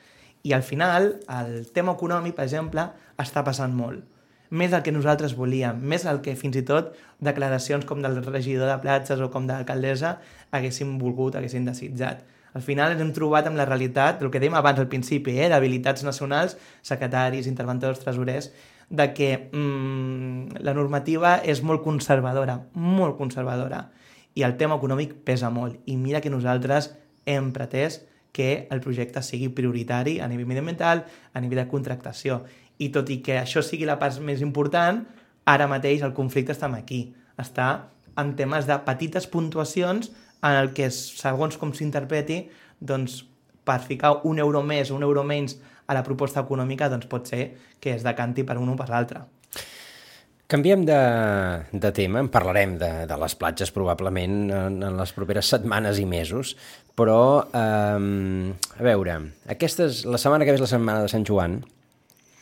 [0.46, 2.86] I al final, el tema econòmic, per exemple,
[3.20, 4.04] està passant molt.
[4.50, 8.70] Més del que nosaltres volíem, més del que fins i tot declaracions com del regidor
[8.70, 10.18] de platges o com de l'alcaldessa
[11.00, 12.24] volgut, haguéssim desitjat
[12.56, 15.50] al final ens hem trobat amb la realitat, el que dèiem abans al principi, eh,
[15.52, 18.48] d'habilitats nacionals, secretaris, interventors, tresorers,
[18.88, 23.82] de que mm, la normativa és molt conservadora, molt conservadora,
[24.32, 25.76] i el tema econòmic pesa molt.
[25.84, 26.94] I mira que nosaltres
[27.28, 28.00] hem pretès
[28.32, 32.42] que el projecte sigui prioritari a nivell mediambiental, a nivell de contractació.
[32.78, 35.02] I tot i que això sigui la part més important,
[35.46, 37.14] ara mateix el conflicte està aquí.
[37.38, 37.68] Està
[38.20, 40.10] en temes de petites puntuacions
[40.42, 42.46] en el que, segons com s'interpreti,
[42.80, 43.24] doncs,
[43.66, 47.26] per ficar un euro més o un euro menys a la proposta econòmica, doncs pot
[47.26, 47.48] ser
[47.80, 49.24] que es decanti per un o per l'altre.
[50.46, 50.98] Canviem de,
[51.72, 56.04] de tema, en parlarem de, de les platges probablement en, en les properes setmanes i
[56.06, 56.52] mesos,
[56.94, 57.18] però,
[57.50, 59.16] eh, a veure,
[59.50, 61.58] aquesta és, la setmana que ve és la setmana de Sant Joan,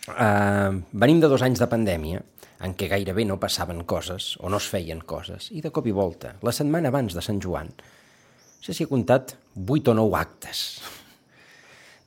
[0.09, 2.23] eh, venim de dos anys de pandèmia,
[2.65, 5.51] en què gairebé no passaven coses o no es feien coses.
[5.53, 8.89] I de cop i volta, la setmana abans de Sant Joan, no sé si he
[8.89, 10.65] comptat 8 o 9 actes.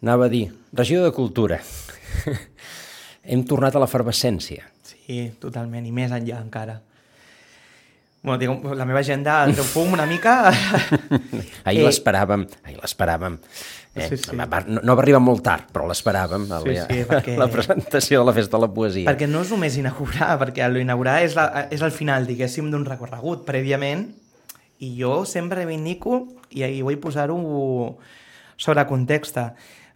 [0.02, 1.60] Anava a dir, regió de cultura.
[3.28, 4.66] Hem tornat a l'efervescència.
[4.88, 6.80] Sí, totalment, i més enllà encara.
[8.24, 10.50] Bueno, dic, la meva agenda treu fum una mica...
[11.68, 13.38] Ahir Eh, l'esperàvem, ahir l'esperàvem.
[13.98, 14.08] Eh?
[14.12, 14.38] Sí, sí.
[14.38, 18.22] Va, no, no va arribar molt tard, però l'esperàvem Sí, la, sí, perquè- la presentació
[18.22, 19.08] de la Festa de la Poesia.
[19.10, 23.46] Perquè no és només inaugurar, perquè l'inaugurar és, la, és el final, diguéssim, d'un recorregut
[23.48, 24.08] prèviament,
[24.80, 26.22] i jo sempre reivindico,
[26.54, 27.38] i ahir vull posar-ho
[28.58, 29.38] sobre context.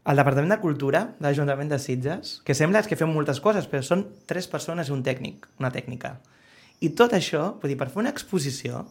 [0.01, 3.83] El Departament de Cultura de l'Ajuntament de Sitges, que sembla que fem moltes coses, però
[3.85, 6.15] són tres persones i un tècnic, una tècnica.
[6.81, 8.87] I tot això, vull dir, per fer una exposició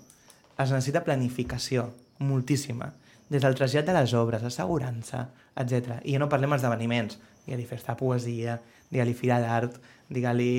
[0.60, 1.88] es necessita planificació,
[2.22, 2.92] moltíssima,
[3.30, 6.00] des del trasllat de les obres, assegurança, etc.
[6.04, 8.58] I ja no parlem d'esdeveniments, digue-li festa de poesia,
[8.90, 9.78] digue-li fira d'art,
[10.10, 10.52] digue-li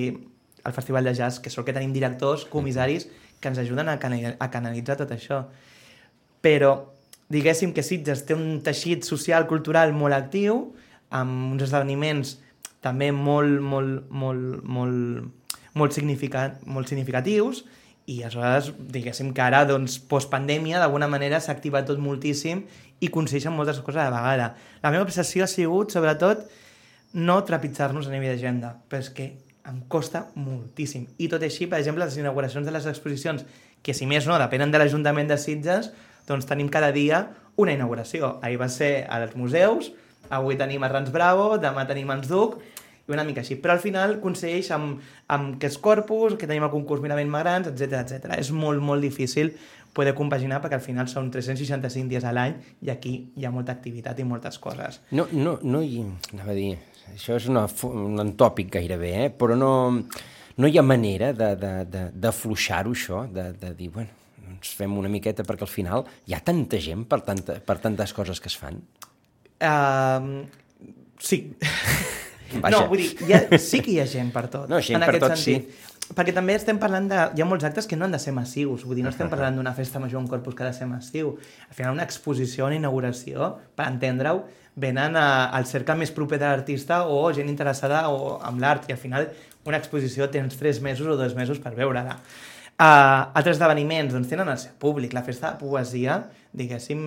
[0.63, 3.09] el Festival de Jazz, que sort que tenim directors, comissaris,
[3.41, 5.43] que ens ajuden a, cana a canalitzar tot això.
[6.41, 6.71] Però
[7.33, 10.69] diguéssim que Sitges té un teixit social, cultural molt actiu,
[11.11, 12.37] amb uns esdeveniments
[12.81, 17.65] també molt, molt, molt, molt, molt, significat, molt significatius,
[18.09, 22.65] i aleshores, diguéssim que ara, doncs, postpandèmia, d'alguna manera s'ha activat tot moltíssim
[22.99, 24.51] i aconsegueixen moltes coses a la vegada.
[24.83, 26.43] La meva obsessió ha sigut, sobretot,
[27.13, 29.31] no trepitjar-nos a nivell d'agenda, però és que
[29.67, 31.05] em costa moltíssim.
[31.21, 33.45] I tot així, per exemple, les inauguracions de les exposicions,
[33.81, 35.91] que si més no, depenen de l'Ajuntament de Sitges,
[36.27, 37.27] doncs tenim cada dia
[37.61, 38.37] una inauguració.
[38.41, 39.91] Ahir va ser als museus,
[40.29, 42.59] avui tenim a Rans Bravo, demà tenim a Duc,
[43.07, 43.57] i una mica així.
[43.61, 45.01] Però al final aconsegueix amb,
[45.33, 48.33] amb que és Corpus, que tenim el concurs Mirament Magrans, etc etc.
[48.37, 49.53] És molt, molt difícil
[49.93, 53.73] poder compaginar perquè al final són 365 dies a l'any i aquí hi ha molta
[53.75, 55.01] activitat i moltes coses.
[55.11, 56.05] No, no, no hi...
[56.31, 56.71] Anava a dir,
[57.11, 59.29] això és una, un antòpic gairebé, eh?
[59.35, 59.73] però no,
[60.57, 64.15] no hi ha manera de, de, de, d'afluixar-ho, això, de, de dir, bueno,
[64.51, 68.15] ens fem una miqueta perquè al final hi ha tanta gent per, tanta, per tantes
[68.15, 68.81] coses que es fan.
[69.61, 70.45] Uh,
[71.19, 71.43] sí.
[72.59, 72.73] Vaja.
[72.75, 74.67] No, vull dir, hi ha, sí que hi ha gent per tot.
[74.71, 75.57] No, gent en per aquest tot, sí.
[76.11, 77.19] Perquè també estem parlant de...
[77.37, 78.83] Hi ha molts actes que no han de ser massius.
[78.87, 81.37] Vull dir, no estem parlant d'una festa major en corpus que ha de ser massiu.
[81.69, 84.43] Al final, una exposició, una inauguració, per entendre-ho,
[84.81, 88.89] venen a, al cercle més proper de l'artista o gent interessada o amb l'art.
[88.89, 89.29] I al final,
[89.67, 92.17] una exposició tens tres mesos o dos mesos per veure-la.
[92.81, 95.13] Uh, altres esdeveniments doncs, tenen el seu públic.
[95.13, 96.17] La festa de poesia,
[96.57, 97.01] diguéssim,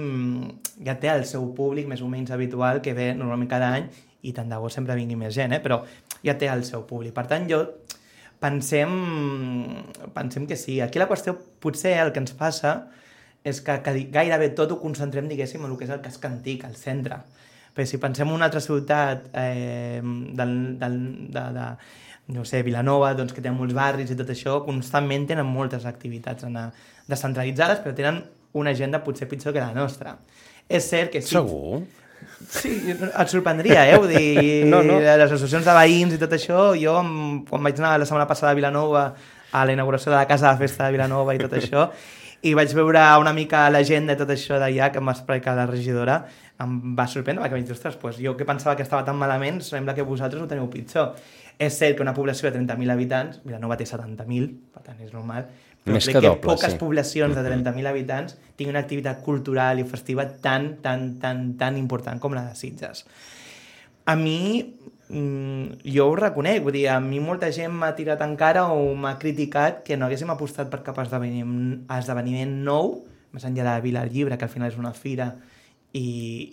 [0.86, 3.88] ja té el seu públic més o menys habitual que ve normalment cada any
[4.24, 5.60] i tant de bo sempre vingui més gent, eh?
[5.62, 5.82] però
[6.24, 7.14] ja té el seu públic.
[7.16, 7.60] Per tant, jo
[8.42, 8.92] pensem,
[10.16, 10.80] pensem que sí.
[10.84, 12.74] Aquí la qüestió, potser el que ens passa
[13.44, 16.64] és que, que gairebé tot ho concentrem, diguéssim, en el que és el casc antic,
[16.64, 17.20] al centre.
[17.74, 20.98] Però si pensem en una altra ciutat eh, del, del,
[21.34, 21.66] de, de,
[22.36, 26.46] no sé, Vilanova, doncs, que té molts barris i tot això, constantment tenen moltes activitats
[26.48, 26.56] en,
[27.10, 28.22] descentralitzades, però tenen
[28.54, 30.16] una agenda potser pitjor que la nostra.
[30.68, 31.34] És cert que sí.
[31.34, 31.82] Segur?
[32.48, 33.96] Sí, et sorprendria, eh?
[33.98, 34.98] Vull dir, No, no.
[35.00, 36.96] les associacions de veïns i tot això, jo,
[37.48, 39.06] quan vaig anar la setmana passada a Vilanova,
[39.54, 41.88] a la inauguració de la Casa de Festa de Vilanova i tot això,
[42.44, 46.18] i vaig veure una mica l'agenda i tot això d'allà que explicar la regidora,
[46.60, 49.62] em va sorprendre, perquè vaig dir, ostres, doncs jo que pensava que estava tan malament,
[49.64, 51.14] sembla que vosaltres ho teniu pitjor.
[51.58, 55.46] És cert que una població de 30.000 habitants, Vilanova té 70.000, per tant és normal,
[55.84, 56.80] però Més crec que que, doble, poques sí.
[56.80, 62.22] poblacions de 30.000 habitants tinguin una activitat cultural i festiva tan, tan, tan, tan important
[62.22, 63.04] com la de Sitges.
[64.08, 64.64] A mi,
[65.08, 68.94] mm, jo ho reconec, vull dir, a mi molta gent m'ha tirat en cara o
[68.96, 72.94] m'ha criticat que no haguéssim apostat per cap esdeveniment, esdeveniment nou,
[73.36, 75.34] més enllà de Vila del Llibre, que al final és una fira
[75.92, 76.06] i,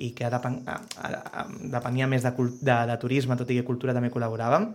[0.08, 3.68] i que depen, a, a, a, depenia més de, de, de turisme, tot i que
[3.68, 4.74] cultura també col·laboràvem.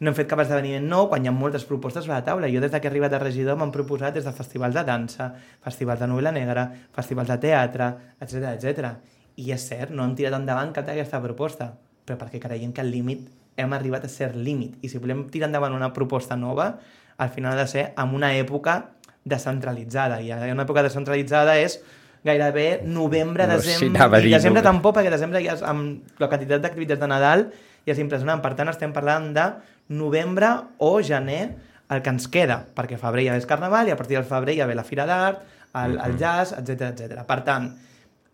[0.00, 2.50] No hem fet cap esdeveniment nou quan hi ha moltes propostes a la taula.
[2.52, 5.30] Jo des de que he arribat a regidor m'han proposat des de festivals de dansa,
[5.64, 7.88] festivals de novel·la negra, festivals de teatre,
[8.20, 8.92] etc etc.
[9.36, 11.70] I és cert, no hem tirat endavant cap d'aquesta proposta,
[12.04, 14.76] però perquè creiem que al límit hem arribat a ser límit.
[14.84, 16.74] I si volem tirar endavant una proposta nova,
[17.16, 18.82] al final ha de ser en una època
[19.24, 20.20] descentralitzada.
[20.20, 21.80] I una època descentralitzada és
[22.26, 23.98] gairebé novembre, No, sí, desembre...
[23.98, 27.46] anava a I desembre tampoc, perquè desembre ja és amb la quantitat d'activitats de Nadal
[27.86, 28.42] ja és impressionant.
[28.42, 29.46] Per tant, estem parlant de
[29.88, 31.56] novembre o gener
[31.90, 34.66] el que ens queda, perquè febrer ja és carnaval i a partir del febrer ja
[34.66, 35.44] ve la Fira d'Art,
[35.84, 37.22] el, el jazz, etc etc.
[37.28, 37.70] Per tant,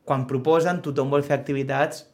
[0.08, 2.06] quan proposen, tothom vol fer activitats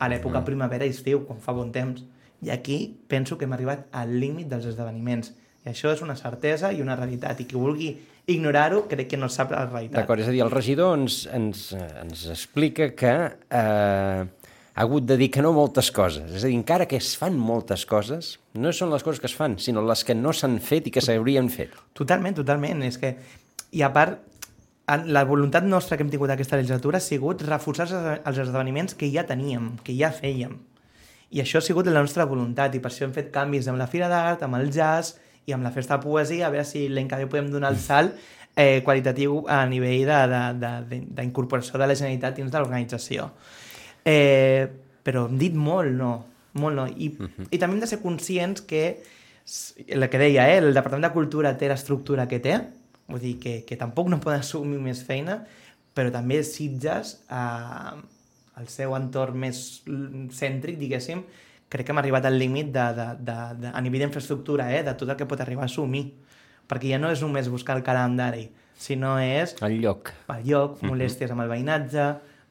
[0.00, 2.02] a l'època primavera i estiu, quan fa bon temps.
[2.40, 5.34] I aquí penso que hem arribat al límit dels esdeveniments.
[5.66, 7.42] I això és una certesa i una realitat.
[7.42, 7.90] I qui vulgui
[8.30, 9.98] ignorar-ho, crec que no sap la realitat.
[10.00, 14.24] D'acord, és a dir, el regidor ens, ens, eh, ens explica que eh,
[14.80, 16.30] ha hagut de dir que no moltes coses.
[16.32, 19.34] És a dir, encara que es fan moltes coses, no són les coses que es
[19.36, 21.74] fan, sinó les que no s'han fet i que s'haurien fet.
[21.98, 22.80] Totalment, totalment.
[22.88, 23.12] És que...
[23.76, 24.16] I a part,
[25.04, 29.26] la voluntat nostra que hem tingut aquesta legislatura ha sigut reforçar els esdeveniments que ja
[29.28, 30.56] teníem, que ja fèiem.
[31.30, 33.86] I això ha sigut la nostra voluntat, i per això hem fet canvis amb la
[33.86, 37.06] Fira d'Art, amb el jazz i amb la Festa de Poesia, a veure si l'any
[37.06, 38.16] que ve podem donar el salt
[38.56, 40.08] eh, qualitatiu a nivell
[40.56, 43.28] d'incorporació de, de, de, de la Generalitat dins de l'organització.
[44.04, 44.66] Eh,
[45.04, 46.12] però hem dit molt no,
[46.60, 46.86] molt no.
[46.86, 47.48] I, uh -huh.
[47.50, 49.02] I també hem de ser conscients que,
[49.88, 52.60] el que deia, eh, el Departament de Cultura té l'estructura que té,
[53.06, 55.46] vull dir que, que tampoc no poden assumir més feina,
[55.94, 58.00] però també Sitges, eh,
[58.60, 59.82] el seu entorn més
[60.30, 61.22] cèntric, diguéssim,
[61.68, 64.94] crec que hem arribat al límit de, de, de, de, a nivell d'infraestructura, eh, de
[64.94, 66.12] tot el que pot arribar a assumir
[66.70, 68.46] perquè ja no és només buscar el calendari,
[68.78, 69.56] sinó és...
[69.66, 70.12] El lloc.
[70.30, 70.92] El lloc, mhm.
[70.92, 72.06] molèsties amb el veïnatge,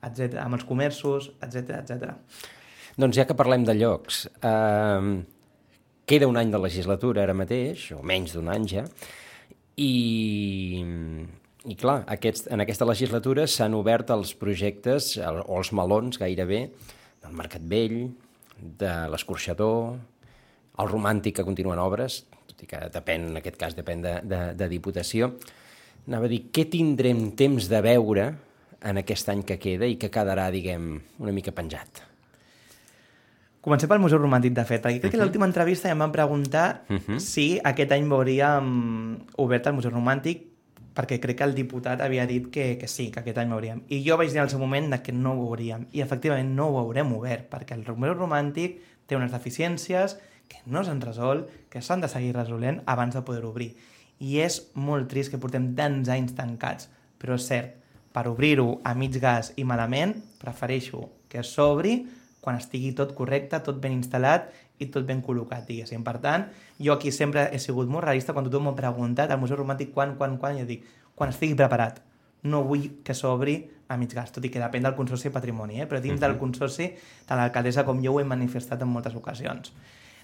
[0.05, 2.13] etc, amb els comerços, etc etc.
[2.99, 5.23] Doncs ja que parlem de llocs, eh,
[6.09, 8.85] queda un any de legislatura ara mateix, o menys d'un any ja,
[9.79, 10.83] i,
[11.69, 16.65] i clar, aquests, en aquesta legislatura s'han obert els projectes, el, o els melons gairebé,
[17.23, 18.01] del Mercat Vell,
[18.59, 19.95] de l'Escorxador,
[20.79, 24.41] el Romàntic que continuen obres, tot i que depèn, en aquest cas depèn de, de,
[24.59, 25.33] de Diputació,
[26.07, 28.29] anava a dir, què tindrem temps de veure
[28.81, 32.03] en aquest any que queda i que quedarà, diguem, una mica penjat?
[33.59, 35.11] Comencem pel Museu Romàntic, de fet, perquè crec uh -huh.
[35.11, 37.19] que a l'última entrevista ja em van preguntar uh -huh.
[37.19, 40.49] si aquest any veuríem obert el Museu Romàntic,
[40.95, 43.83] perquè crec que el diputat havia dit que, que sí, que aquest any veuríem.
[43.87, 45.87] I jo vaig dir al seu moment que no ho veuríem.
[45.91, 50.83] I efectivament no ho haurem obert, perquè el Museu Romàntic té unes deficiències que no
[50.83, 53.75] s'han resolt, que s'han de seguir resolent abans de poder obrir.
[54.19, 57.78] I és molt trist que portem tants anys tancats, però és cert,
[58.13, 62.01] per obrir-ho a mig gas i malament, prefereixo que s'obri
[62.41, 64.47] quan estigui tot correcte, tot ben instal·lat
[64.79, 66.03] i tot ben col·locat, diguéssim.
[66.07, 66.47] Per tant,
[66.79, 70.15] jo aquí sempre he sigut molt realista quan tothom m'ha preguntat al Museu Romàntic quan,
[70.17, 71.99] quan, quan, jo dic, quan estigui preparat.
[72.47, 73.57] No vull que s'obri
[73.91, 75.87] a mig gas, tot i que depèn del Consorci de Patrimoni, eh?
[75.89, 76.27] però dins uh -huh.
[76.27, 76.93] del Consorci,
[77.25, 79.73] tant l'alcaldessa com jo ho he manifestat en moltes ocasions.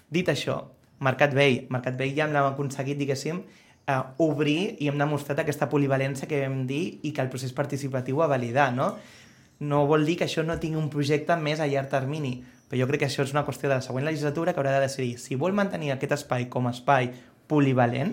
[0.08, 0.64] Dit això,
[1.00, 3.42] Mercat Vell, Mercat Vell ja l'hem aconseguit, diguéssim,
[3.86, 8.20] eh, obrir i hem demostrat aquesta polivalència que vam dir i que el procés participatiu
[8.22, 8.94] va validar, no?
[9.60, 12.88] No vol dir que això no tingui un projecte més a llarg termini, però jo
[12.90, 15.38] crec que això és una qüestió de la següent legislatura que haurà de decidir si
[15.38, 17.12] vol mantenir aquest espai com a espai
[17.48, 18.12] polivalent,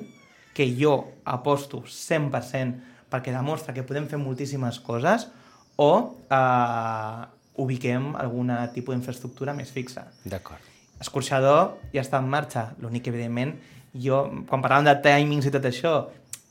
[0.53, 5.27] que jo aposto 100% perquè demostra que podem fer moltíssimes coses,
[5.75, 7.25] o eh,
[7.61, 10.07] ubiquem alguna tipus d'infraestructura més fixa.
[10.25, 10.61] D'acord.
[11.01, 12.69] Escorxador ja està en marxa.
[12.81, 13.55] L'únic que, evidentment,
[13.93, 15.93] jo, quan parlàvem de timings i tot això,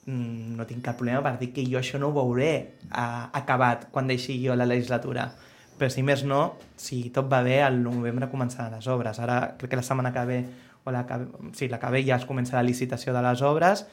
[0.06, 2.52] mm, no tinc cap problema per dir que jo això no ho veuré
[2.90, 5.32] uh, acabat quan deixi jo la legislatura.
[5.78, 9.18] Però si més no, si tot va bé, al novembre començaran les obres.
[9.18, 10.44] Ara crec que la setmana que ve,
[10.84, 11.18] o la que,
[11.54, 13.86] sí, la que ve ja es comença la licitació de les obres,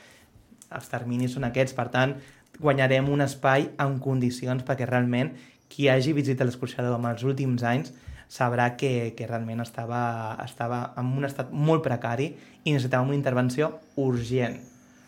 [0.69, 2.13] els terminis són aquests, per tant,
[2.59, 5.31] guanyarem un espai en condicions perquè realment
[5.69, 7.93] qui hagi visitat l'escorxador en els últims anys
[8.29, 12.29] sabrà que, que realment estava, estava en un estat molt precari
[12.63, 14.59] i necessitàvem una intervenció urgent.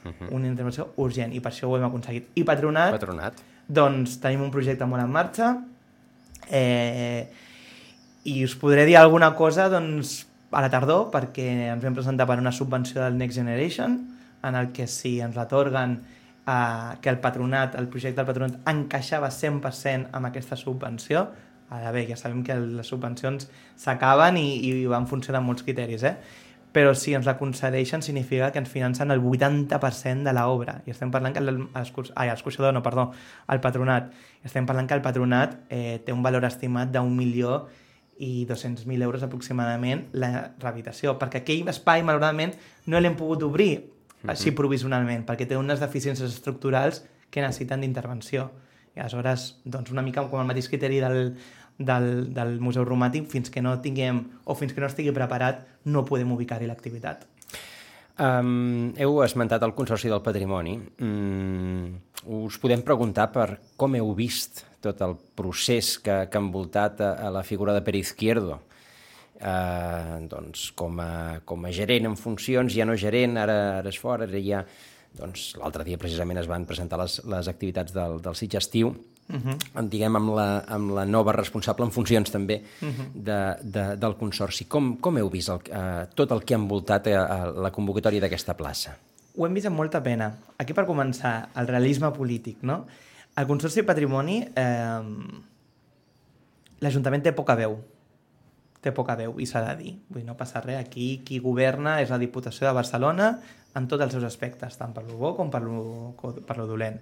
[0.04, 0.16] Uh mhm.
[0.20, 0.34] -huh.
[0.34, 2.30] Una intervenció urgent, i per això ho hem aconseguit.
[2.36, 3.34] I Patronat, Patronat.
[3.68, 5.64] doncs tenim un projecte molt en marxa,
[6.50, 7.30] eh,
[8.24, 12.40] i us podré dir alguna cosa doncs, a la tardor, perquè ens vam presentar per
[12.40, 16.02] una subvenció del Next Generation, en el que si ens l'atorguen
[16.48, 21.30] eh, que el patronat, el projecte del patronat encaixava 100% amb aquesta subvenció,
[21.72, 23.48] Ara bé, ja sabem que les subvencions
[23.80, 26.18] s'acaben i, i van funcionar molts criteris, eh?
[26.72, 30.78] però si ens la concedeixen significa que ens financen el 80% de l'obra.
[30.88, 33.10] I estem parlant que l'escorxador, no, perdó,
[33.52, 34.12] el patronat.
[34.48, 37.66] Estem parlant que el patronat eh, té un valor estimat d'un milió
[38.22, 40.32] i 200.000 euros aproximadament la
[40.62, 42.56] rehabilitació, perquè aquell espai, malauradament,
[42.88, 43.74] no l'hem pogut obrir
[44.30, 48.52] així provisionalment, perquè té unes deficiències estructurals que necessiten d'intervenció.
[48.96, 51.36] I aleshores, doncs una mica com el mateix criteri del,
[51.80, 56.04] del, del Museu Romàtic, fins que no tinguem o fins que no estigui preparat, no
[56.08, 57.28] podem ubicar-hi l'activitat.
[58.22, 60.76] Um, heu esmentat el Consorci del Patrimoni.
[61.02, 61.96] Um,
[62.44, 63.48] us podem preguntar per
[63.80, 67.82] com heu vist tot el procés que, que ha envoltat a, a la figura de
[67.86, 68.60] Pere Izquierdo.
[69.42, 74.02] Uh, doncs, com, a, com a gerent en funcions, ja no gerent, ara, ara és
[74.02, 74.66] fora, ara ja...
[75.18, 78.94] Doncs l'altre dia precisament es van presentar les, les activitats del, del Sitge Estiu
[79.32, 79.88] uh -huh.
[79.90, 83.08] diguem, amb la, amb la nova responsable en funcions també uh -huh.
[83.14, 84.66] de, de, del Consorci.
[84.66, 88.22] Com, com heu vist el, uh, tot el que ha envoltat a, a la convocatòria
[88.22, 88.98] d'aquesta plaça?
[89.38, 90.34] Ho hem vist amb molta pena.
[90.58, 92.86] Aquí per començar, el realisme polític, no?
[93.36, 95.02] El Consorci de Patrimoni, eh,
[96.80, 97.78] l'Ajuntament té poca veu.
[98.82, 99.96] Té poca veu i s'ha de dir.
[100.10, 100.80] Vull dir, no passa res.
[100.82, 103.36] Aquí qui governa és la Diputació de Barcelona
[103.78, 107.00] en tots els seus aspectes, tant per lo bo com per lo, per lo dolent.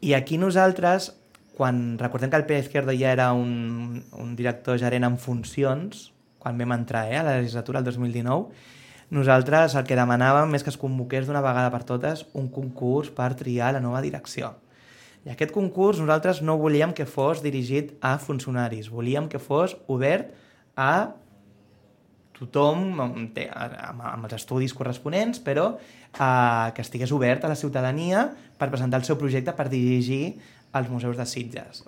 [0.00, 1.10] I aquí nosaltres,
[1.58, 6.58] quan recordem que el Pere Izquierdo ja era un, un director gerent en funcions, quan
[6.58, 8.76] vam entrar eh, a la legislatura el 2019,
[9.10, 13.32] nosaltres el que demanàvem és que es convoqués d'una vegada per totes un concurs per
[13.34, 14.54] triar la nova direcció.
[15.26, 20.30] I aquest concurs nosaltres no volíem que fos dirigit a funcionaris, volíem que fos obert
[20.30, 20.47] a
[22.38, 27.58] tothom amb, té, amb, amb els estudis corresponents, però eh, que estigués obert a la
[27.58, 30.38] ciutadania per presentar el seu projecte per dirigir
[30.78, 31.82] els museus de Sitges.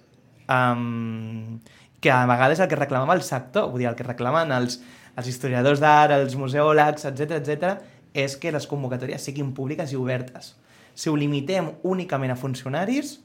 [0.50, 1.60] Um,
[2.00, 4.80] que a vegades el que reclamava el sector, vull dir, el que reclamen els,
[5.14, 7.74] els historiadors d'art, els museòlegs, etc etc,
[8.16, 10.54] és que les convocatòries siguin públiques i obertes.
[10.94, 13.18] Si ho limitem únicament a funcionaris,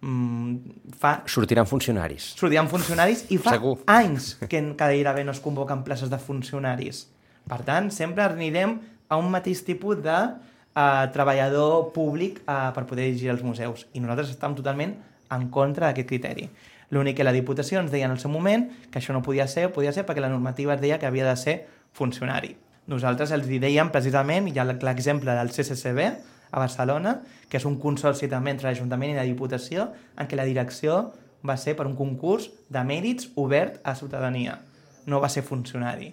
[0.00, 2.34] mm, fa Sortiran funcionaris.
[2.36, 3.78] sortiran funcionaris i fa Segur.
[3.86, 7.08] anys que en Cadeirabé no es convoquen places de funcionaris.
[7.48, 8.78] Per tant, sempre anirem
[9.08, 13.86] a un mateix tipus de uh, treballador públic uh, per poder dirigir els museus.
[13.92, 14.94] I nosaltres estàvem totalment
[15.30, 16.48] en contra d'aquest criteri.
[16.90, 19.68] L'únic que la Diputació ens deia en el seu moment que això no podia ser,
[19.72, 21.56] podia ser perquè la normativa es deia que havia de ser
[21.94, 22.56] funcionari.
[22.90, 26.06] Nosaltres els hi dèiem precisament, hi ha l'exemple del CCCB
[26.50, 29.88] a Barcelona, que és un consorci també entre l'Ajuntament i la Diputació,
[30.18, 31.00] en què la direcció
[31.46, 34.58] va ser per un concurs de mèrits obert a ciutadania.
[35.06, 36.10] No va ser funcionari.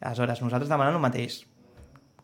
[0.00, 1.44] Aleshores, nosaltres demanant el mateix.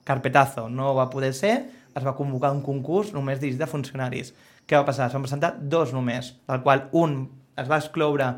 [0.05, 1.55] Carpetazo, no va poder ser,
[1.95, 4.33] es va convocar un concurs només dirigit a funcionaris.
[4.67, 5.09] Què va passar?
[5.09, 7.23] Es van presentar dos només, del qual un
[7.59, 8.29] es va excloure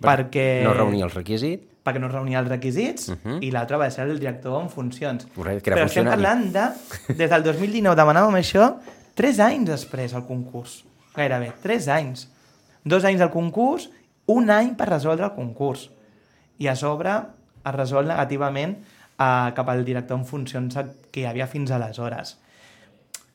[0.00, 1.69] perquè No reunia els requisits.
[1.90, 3.32] Perquè no reunia els requisits, uh Mhm.
[3.34, 3.38] -huh.
[3.44, 5.26] i l'altre va ser el director en funcions.
[5.34, 7.14] Correcte, que era Però estem parlant de...
[7.14, 8.76] Des del 2019 demanàvem això,
[9.14, 10.84] tres anys després el concurs.
[11.14, 12.28] Gairebé, tres anys.
[12.84, 13.90] Dos anys del concurs,
[14.26, 15.90] un any per resoldre el concurs.
[16.58, 17.10] I a sobre
[17.66, 18.76] es resol negativament
[19.18, 20.74] eh, cap al director en funcions
[21.10, 22.38] que hi havia fins aleshores.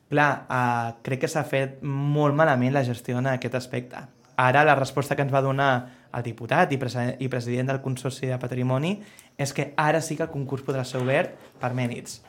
[0.08, 3.96] Clar, eh, crec que s'ha fet molt malament la gestió en aquest aspecte.
[4.36, 5.86] Ara la resposta que ens va donar
[6.16, 6.78] el diputat i,
[7.20, 8.96] i president del Consorci de Patrimoni
[9.36, 12.22] és que ara sí que el concurs podrà ser obert per mèrits.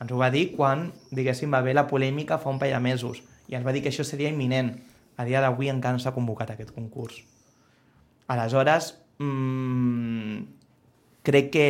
[0.00, 3.22] Ens ho va dir quan, diguéssim, va haver la polèmica fa un parell de mesos
[3.48, 4.72] i ens va dir que això seria imminent.
[5.16, 7.20] A dia d'avui encara no s'ha convocat aquest concurs.
[8.32, 10.40] Aleshores, mmm,
[11.22, 11.68] crec que,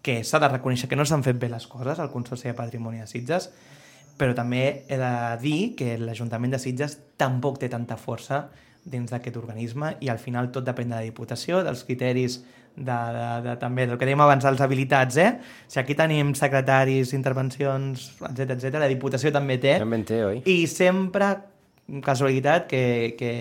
[0.00, 3.02] que s'ha de reconèixer que no s'han fet bé les coses al Consorci de Patrimoni
[3.02, 3.50] de Sitges,
[4.20, 8.48] però també he de dir que l'Ajuntament de Sitges tampoc té tanta força
[8.84, 12.40] dins d'aquest organisme i al final tot depèn de la Diputació, dels criteris
[12.76, 15.30] de, de, de, també del que dèiem abans dels habilitats, eh?
[15.68, 19.76] Si aquí tenim secretaris, intervencions, etc etc, la Diputació també té.
[19.82, 20.42] També en té, oi?
[20.48, 21.34] I sempre,
[22.04, 23.32] casualitat, que, que,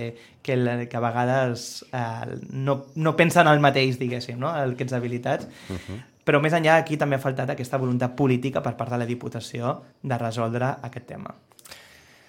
[0.43, 4.51] que, la, que a vegades eh, no, no pensen el mateix, diguéssim, no?
[4.51, 5.47] aquests habilitats.
[5.69, 5.99] Uh -huh.
[6.25, 9.81] Però més enllà, aquí també ha faltat aquesta voluntat política per part de la Diputació
[10.01, 11.33] de resoldre aquest tema.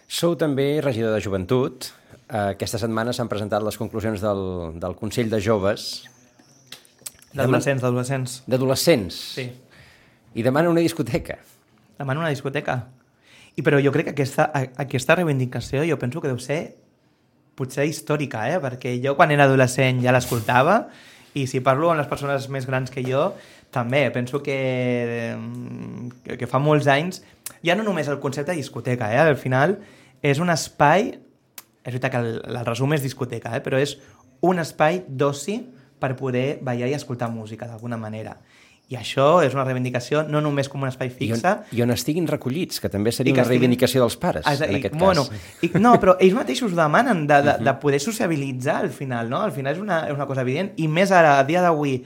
[0.08, 1.92] Sou també regidor de joventut.
[2.30, 4.40] Aquesta setmana s'han presentat les conclusions del,
[4.78, 6.04] del Consell de Joves
[7.34, 8.36] D'adolescents, d'adolescents.
[8.46, 9.44] d'adolescents Sí.
[10.34, 11.38] i demanen una discoteca.
[11.98, 12.88] Demano una discoteca.
[13.54, 16.76] I però jo crec que aquesta, aquesta reivindicació jo penso que deu ser
[17.58, 18.58] potser històrica, eh?
[18.62, 20.88] perquè jo quan era adolescent ja l'escoltava
[21.34, 23.34] i si parlo amb les persones més grans que jo
[23.70, 25.36] també, penso que,
[26.24, 27.20] que, que fa molts anys
[27.62, 29.18] ja no només el concepte de discoteca, eh?
[29.18, 29.76] al final
[30.22, 31.12] és un espai
[31.84, 33.60] és veritat que el, el resum és discoteca, eh?
[33.64, 33.96] però és
[34.46, 35.60] un espai d'oci
[36.00, 38.38] per poder ballar i escoltar música d'alguna manera.
[38.90, 41.92] I això és una reivindicació no només com un espai I on, fixe, I on
[41.94, 44.96] estiguin recollits, que també seria que una estiguin- reivindicació dels pares, Ah, en i, aquest
[44.98, 45.44] bueno, cas.
[45.62, 49.42] I, no, però ells mateixos demanen de, de, de poder sociabilitzar al final, no?
[49.46, 50.72] Al final és una, és una cosa evident.
[50.82, 52.00] I més ara, a dia d'avui,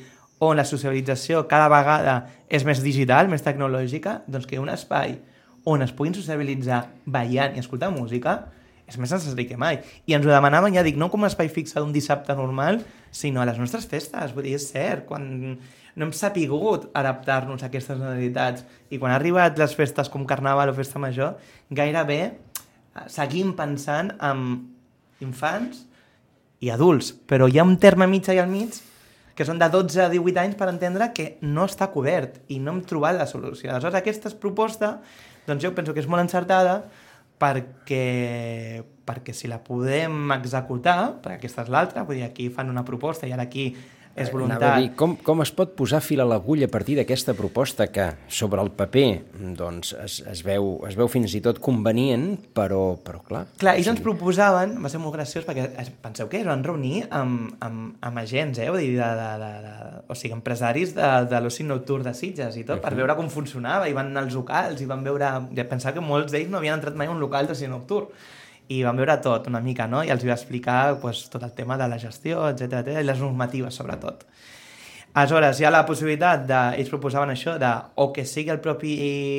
[0.45, 2.19] on la socialització cada vegada
[2.53, 5.17] és més digital, més tecnològica, doncs que un espai
[5.65, 8.51] on es puguin sociabilitzar ballant i escoltar música
[8.95, 9.81] és més necessari que mai.
[10.07, 12.81] I ens ho demanaven, ja dic, no com un espai fixe d'un dissabte normal,
[13.15, 14.35] sinó a les nostres festes.
[14.35, 15.27] Vull dir, és cert, quan
[15.95, 20.73] no hem sapigut adaptar-nos a aquestes necessitats i quan han arribat les festes com Carnaval
[20.73, 21.37] o Festa Major,
[21.71, 24.49] gairebé eh, seguim pensant en
[25.23, 25.85] infants
[26.65, 28.81] i adults, però hi ha un terme mig allà al mig
[29.35, 32.75] que són de 12 a 18 anys per entendre que no està cobert i no
[32.75, 33.71] hem trobat la solució.
[33.71, 34.99] Aleshores, aquesta proposta,
[35.47, 36.85] doncs jo penso que és molt encertada
[37.41, 42.85] perquè, perquè si la podem executar, perquè aquesta és l'altra, vull dir, aquí fan una
[42.87, 43.73] proposta i ara aquí
[44.15, 44.65] és a voluntat.
[44.79, 48.63] dir, com, com es pot posar fil a l'agulla a partir d'aquesta proposta que sobre
[48.63, 49.07] el paper
[49.59, 53.45] doncs, es, es, veu, es veu fins i tot convenient, però, però clar...
[53.61, 57.05] Clar, ells ens proposaven, va ser molt graciós, perquè es, penseu que es van reunir
[57.11, 58.71] amb, amb, amb agents, eh?
[58.79, 59.75] Dir, de, de, de, de,
[60.11, 63.91] o sigui, empresaris de, de l'oci nocturn de Sitges i tot, per veure com funcionava,
[63.91, 65.35] i van anar als locals, i van veure...
[65.55, 68.11] Ja pensava que molts d'ells no havien entrat mai en un local d'oci nocturn,
[68.73, 70.03] i van veure tot una mica, no?
[70.05, 73.77] I els va explicar pues, tot el tema de la gestió, etc i les normatives,
[73.77, 74.25] sobretot.
[75.15, 76.61] Aleshores, hi ha la possibilitat de...
[76.81, 77.71] Ells proposaven això de...
[78.03, 78.95] O que sigui el propi...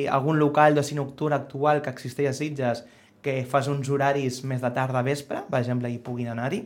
[0.08, 2.84] algun local d'oci nocturn actual que existeix a Sitges
[3.26, 6.62] que fas uns horaris més de tarda a vespre, per exemple, i puguin anar-hi.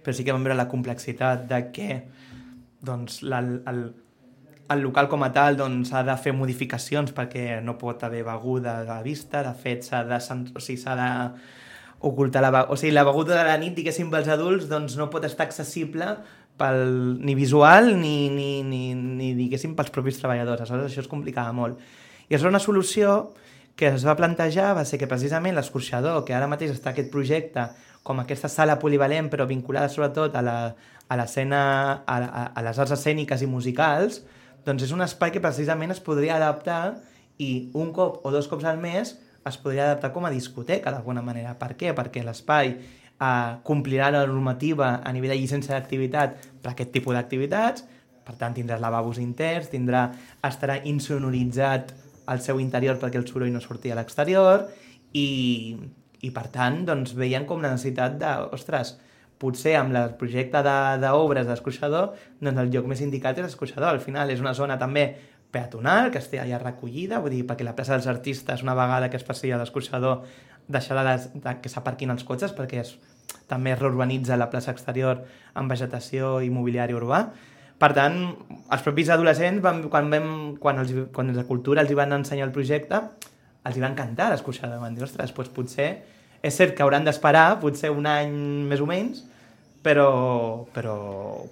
[0.00, 1.88] Però sí que vam veure la complexitat de que
[2.80, 3.82] doncs, la, el,
[4.70, 8.80] el local com a tal doncs, ha de fer modificacions perquè no pot haver beguda
[8.80, 10.20] a la vista, de fet s'ha de,
[10.54, 11.08] o sigui, s'ha de
[12.06, 15.26] ocultar la, o sigui, la beguda de la nit, diguéssim, pels adults, doncs no pot
[15.26, 16.14] estar accessible
[16.60, 20.62] pel, ni visual ni, ni, ni, ni, diguéssim, pels propis treballadors.
[20.62, 21.80] Aleshores, això es complicava molt.
[22.30, 23.32] I és una solució
[23.76, 27.70] que es va plantejar va ser que precisament l'escorxador, que ara mateix està aquest projecte
[28.06, 30.58] com aquesta sala polivalent, però vinculada sobretot a la,
[31.08, 31.62] a l'escena,
[32.04, 34.22] a, a, a les arts escèniques i musicals,
[34.66, 37.00] doncs és un espai que precisament es podria adaptar
[37.40, 39.16] i un cop o dos cops al mes
[39.48, 41.54] es podria adaptar com a discoteca d'alguna manera.
[41.56, 41.94] Per què?
[41.96, 47.86] Perquè l'espai eh, complirà la normativa a nivell de llicència d'activitat per aquest tipus d'activitats,
[48.24, 50.08] per tant tindrà lavabos interns, tindrà,
[50.46, 51.94] estarà insonoritzat
[52.30, 54.68] al seu interior perquè el soroll no sortia a l'exterior
[55.16, 55.76] i,
[56.22, 58.98] i per tant doncs, veien com la necessitat de, ostres,
[59.40, 62.12] potser amb el projecte d'obres de, d'escorxador,
[62.44, 63.88] doncs el lloc més indicat és l'escorxador.
[63.94, 65.06] Al final és una zona també
[65.50, 69.18] peatonal, que estigui allà recollida, vull dir, perquè la plaça dels artistes, una vegada que
[69.18, 70.20] es passi a l'escorxador,
[70.70, 72.94] deixarà de, de, que s'aparquin els cotxes, perquè es,
[73.50, 75.24] també es reurbanitza la plaça exterior
[75.58, 77.24] amb vegetació i mobiliari urbà.
[77.80, 78.20] Per tant,
[78.70, 80.30] els propis adolescents, van, quan, vam,
[80.60, 83.02] quan, els, quan els de cultura els hi van ensenyar el projecte,
[83.64, 84.82] els hi va encantar l'escorxador.
[84.84, 85.90] Van dir, ostres, doncs potser...
[86.42, 88.32] És cert que hauran d'esperar, potser un any
[88.70, 89.24] més o menys,
[89.84, 90.96] però, però,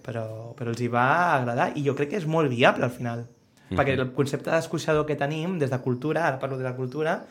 [0.05, 0.25] però,
[0.57, 3.19] però els hi va agradar i jo crec que és molt viable al final.
[3.19, 3.77] Mm -hmm.
[3.79, 7.25] Perquè el concepte d'escorxador que tenim des de cultura, ara parlo de la cultura,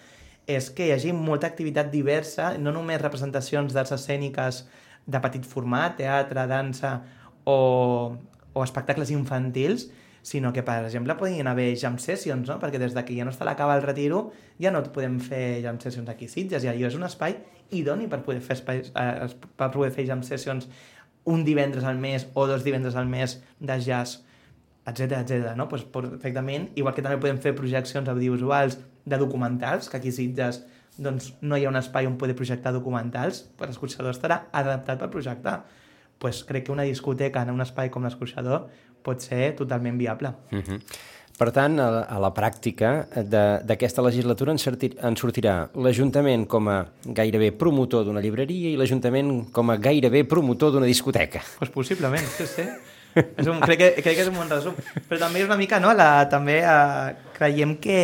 [0.47, 4.65] és que hi hagi molta activitat diversa, no només representacions d'arts escèniques
[5.05, 7.01] de petit format, teatre, dansa
[7.43, 8.17] o,
[8.53, 9.89] o espectacles infantils,
[10.27, 12.57] sinó que, per exemple, podien haver jam sessions, no?
[12.59, 14.25] perquè des de que ja no està a l'acaba el retiro
[14.59, 17.37] ja no podem fer jam sessions aquí a Sitges, i allò és un espai
[17.71, 20.67] idoni per poder fer, espais, eh, per poder fer jam sessions
[21.31, 24.25] un divendres al mes o dos divendres al mes de jazz,
[24.83, 25.53] etc etc.
[25.55, 25.69] no?
[25.71, 30.59] Pues, perfectament, igual que també podem fer projeccions audiovisuals de documentals, que aquí a Sitges
[30.97, 35.07] doncs, no hi ha un espai on poder projectar documentals, per l'escorxador estarà adaptat per
[35.13, 35.61] projectar.
[36.19, 38.67] Pues crec que una discoteca en un espai com l'escorxador
[39.07, 40.35] pot ser totalment viable.
[40.51, 40.81] Uh -huh.
[41.37, 46.79] Per tant, a, a la pràctica d'aquesta legislatura en, sortir, en sortirà l'Ajuntament com a
[47.05, 51.43] gairebé promotor d'una llibreria i l'Ajuntament com a gairebé promotor d'una discoteca.
[51.59, 52.65] Pues possiblement, sí, sí.
[53.37, 54.73] és un, crec, que, crec que és un bon resum.
[55.07, 58.01] Però també és una mica, no?, la, també eh, creiem que...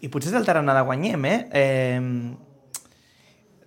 [0.00, 1.38] I potser és el terreny de guanyem, eh?
[1.52, 2.47] eh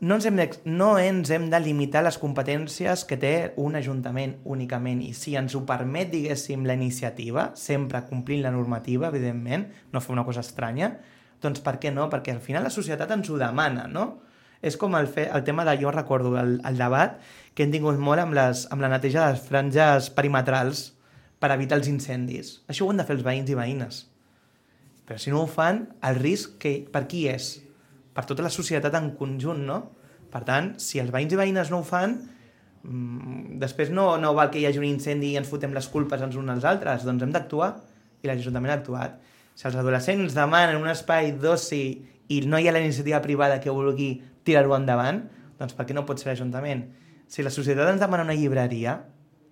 [0.01, 4.39] no ens, hem de, no ens hem de limitar les competències que té un ajuntament
[4.49, 10.01] únicament i si ens ho permet, diguéssim, la iniciativa, sempre complint la normativa, evidentment, no
[10.01, 10.95] fer una cosa estranya,
[11.41, 12.09] doncs per què no?
[12.09, 14.07] Perquè al final la societat ens ho demana, no?
[14.65, 17.21] És com el, fe, el tema de, jo recordo, el, el debat
[17.53, 20.87] que hem tingut molt amb, les, amb la neteja de les franges perimetrals
[21.41, 22.59] per evitar els incendis.
[22.69, 24.05] Això ho han de fer els veïns i veïnes.
[25.05, 27.59] Però si no ho fan, el risc que, per qui és?
[28.15, 29.79] Per tota la societat en conjunt, no?
[30.31, 32.15] Per tant, si els veïns i veïnes no ho fan,
[32.83, 36.23] mmm, després no, no val que hi hagi un incendi i ens fotem les culpes
[36.23, 37.73] els uns als altres, doncs hem d'actuar,
[38.21, 39.19] i l'Ajuntament ha actuat.
[39.55, 41.83] Si els adolescents demanen un espai d'oci
[42.31, 44.13] i no hi ha la iniciativa privada que vulgui
[44.47, 45.25] tirar-ho endavant,
[45.59, 46.85] doncs per què no pot ser l'Ajuntament?
[47.31, 48.97] Si la societat ens demana una llibreria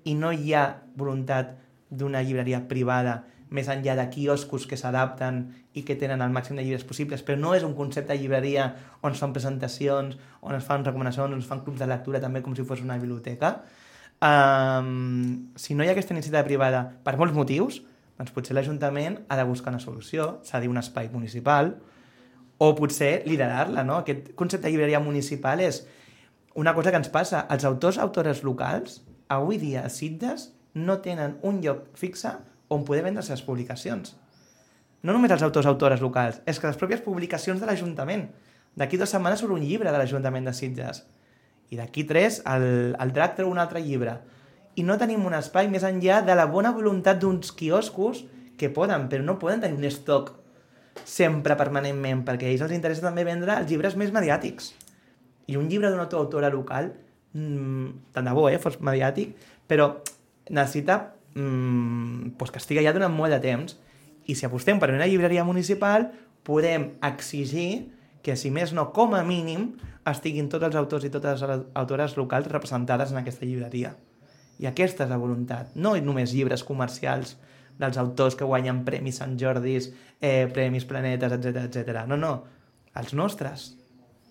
[0.07, 0.65] i no hi ha
[0.97, 1.57] voluntat
[1.89, 5.41] d'una llibreria privada més enllà de quioscos que s'adapten
[5.73, 8.69] i que tenen el màxim de llibres possibles, però no és un concepte de llibreria
[9.01, 12.43] on es fan presentacions, on es fan recomanacions, on es fan clubs de lectura també
[12.45, 13.55] com si fos una biblioteca.
[14.19, 17.79] Um, si no hi ha aquesta iniciativa privada per molts motius,
[18.19, 21.73] doncs potser l'Ajuntament ha de buscar una solució, s'ha de dir un espai municipal,
[22.59, 24.01] o potser liderar-la, no?
[24.03, 25.85] Aquest concepte de llibreria municipal és
[26.59, 27.45] una cosa que ens passa.
[27.49, 28.99] Els autors autores locals,
[29.31, 32.35] avui dia a Sitges, no tenen un lloc fixe
[32.69, 34.15] on poder vendre les seves publicacions.
[35.03, 38.27] No només els autors autores locals, és que les pròpies publicacions de l'Ajuntament.
[38.79, 41.03] D'aquí dues setmanes surt un llibre de l'Ajuntament de Sitges.
[41.69, 44.19] I d'aquí tres, el, el Drac treu un altre llibre.
[44.79, 48.21] i no tenim un espai més enllà de la bona voluntat d'uns quioscos
[48.55, 50.29] que poden, però no poden tenir un estoc
[51.03, 54.71] sempre permanentment, perquè a ells els interessa també vendre els llibres més mediàtics.
[55.51, 56.93] I un llibre d'una autora local,
[57.33, 59.35] mmm, tant de bo, eh, fos mediàtic,
[59.67, 59.89] però
[60.49, 60.99] necessita
[61.39, 63.77] mmm, pues que estigui allà durant molt de temps.
[64.29, 66.11] I si apostem per una llibreria municipal,
[66.43, 67.89] podem exigir
[68.21, 69.71] que, si més no, com a mínim,
[70.09, 73.95] estiguin tots els autors i totes les autores locals representades en aquesta llibreria.
[74.59, 75.71] I aquesta és la voluntat.
[75.75, 77.37] No només llibres comercials
[77.79, 82.03] dels autors que guanyen premis Sant Jordis, eh, premis Planetes, etc etc.
[82.07, 82.33] No, no,
[82.95, 83.75] els nostres.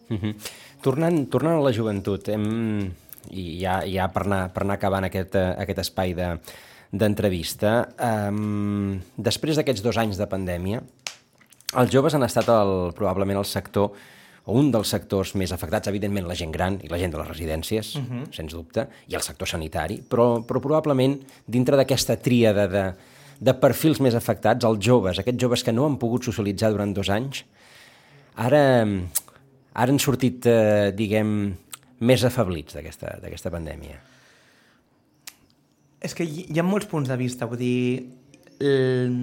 [0.09, 0.35] Uh -huh.
[0.81, 2.93] tornant, tornant a la joventut, hem,
[3.31, 6.15] i ja, ja per, anar, per anar acabant aquest, uh, aquest espai
[6.93, 10.81] d'entrevista, de, um, després d'aquests dos anys de pandèmia,
[11.77, 13.93] els joves han estat el, probablement el sector
[14.49, 17.29] o un dels sectors més afectats, evidentment la gent gran i la gent de les
[17.29, 18.25] residències, uh -huh.
[18.33, 22.95] sens dubte, i el sector sanitari, però, però probablement dintre d'aquesta tríada de,
[23.41, 27.09] de perfils més afectats, els joves, aquests joves que no han pogut socialitzar durant dos
[27.11, 27.45] anys,
[28.37, 28.87] ara,
[29.75, 31.55] ara han sortit, eh, diguem,
[32.01, 34.08] més afablits d'aquesta pandèmia.
[36.05, 37.81] És que hi ha molts punts de vista, vull dir...
[38.59, 39.17] El...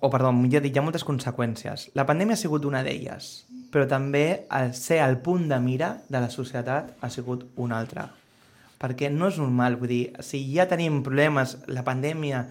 [0.00, 1.90] O, perdó, millor dit, hi ha moltes conseqüències.
[1.98, 6.20] La pandèmia ha sigut una d'elles però també el ser al punt de mira de
[6.22, 8.06] la societat ha sigut un altre.
[8.80, 12.44] Perquè no és normal, vull dir, si ja tenim problemes, la pandèmia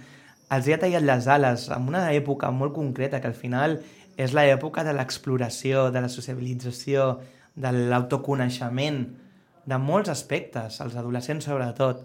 [0.53, 3.79] els ha tallat les ales en una època molt concreta, que al final
[4.21, 7.07] és l'època de l'exploració, de la sociabilització,
[7.55, 9.01] de l'autoconeixement,
[9.65, 12.03] de molts aspectes, els adolescents sobretot,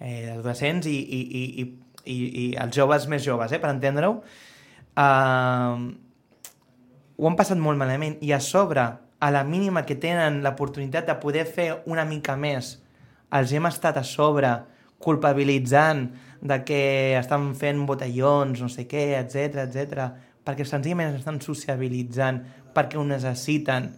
[0.00, 1.66] eh, adolescents i, i, i, i,
[2.04, 4.18] i, i els joves més joves, eh, per entendre-ho,
[4.96, 5.74] eh,
[7.14, 8.84] ho han passat molt malament i a sobre,
[9.24, 12.74] a la mínima que tenen l'oportunitat de poder fer una mica més,
[13.34, 14.50] els hem estat a sobre
[15.04, 16.08] culpabilitzant
[16.44, 16.80] de que
[17.18, 20.08] estan fent botellons, no sé què, etc etc,
[20.44, 22.42] perquè senzillament estan sociabilitzant,
[22.76, 23.92] perquè ho necessiten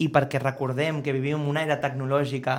[0.00, 2.56] i perquè recordem que vivim una era tecnològica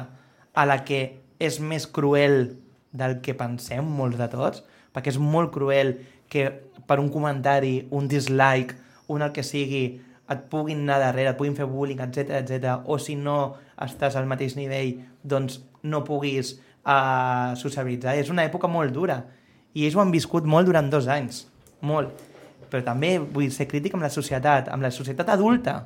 [0.53, 1.01] a la que
[1.41, 2.57] és més cruel
[2.91, 5.95] del que pensem molts de tots, perquè és molt cruel
[6.31, 6.47] que
[6.87, 8.75] per un comentari, un dislike,
[9.11, 9.85] un el que sigui,
[10.31, 12.77] et puguin anar darrere, et puguin fer bullying, etc etc.
[12.87, 18.15] o si no estàs al mateix nivell, doncs no puguis uh, sociabilitzar.
[18.19, 19.21] És una època molt dura
[19.73, 21.45] i ells ho han viscut molt durant dos anys,
[21.81, 22.11] molt.
[22.71, 25.81] Però també vull ser crític amb la societat, amb la societat adulta,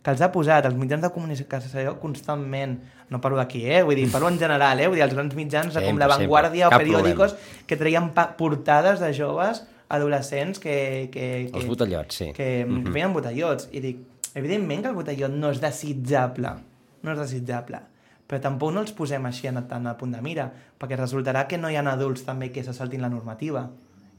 [0.00, 2.78] que els ha posat els mitjans de comunicació constantment,
[3.12, 3.82] no parlo d'aquí, eh?
[3.84, 4.88] vull dir, parlo en general, eh?
[4.88, 7.66] vull dir, els grans mitjans sempre, com La Vanguardia o periòdicos problema.
[7.68, 11.10] que traien portades de joves adolescents que...
[11.12, 12.32] que, que Els botellots, sí.
[12.32, 12.92] Que mm -hmm.
[12.92, 13.68] feien botellots.
[13.72, 13.98] I dic,
[14.34, 16.54] evidentment que el botellot no és desitjable,
[17.02, 17.80] no és desitjable,
[18.26, 21.58] però tampoc no els posem així en tant a punt de mira, perquè resultarà que
[21.58, 23.68] no hi ha adults també que se saltin la normativa.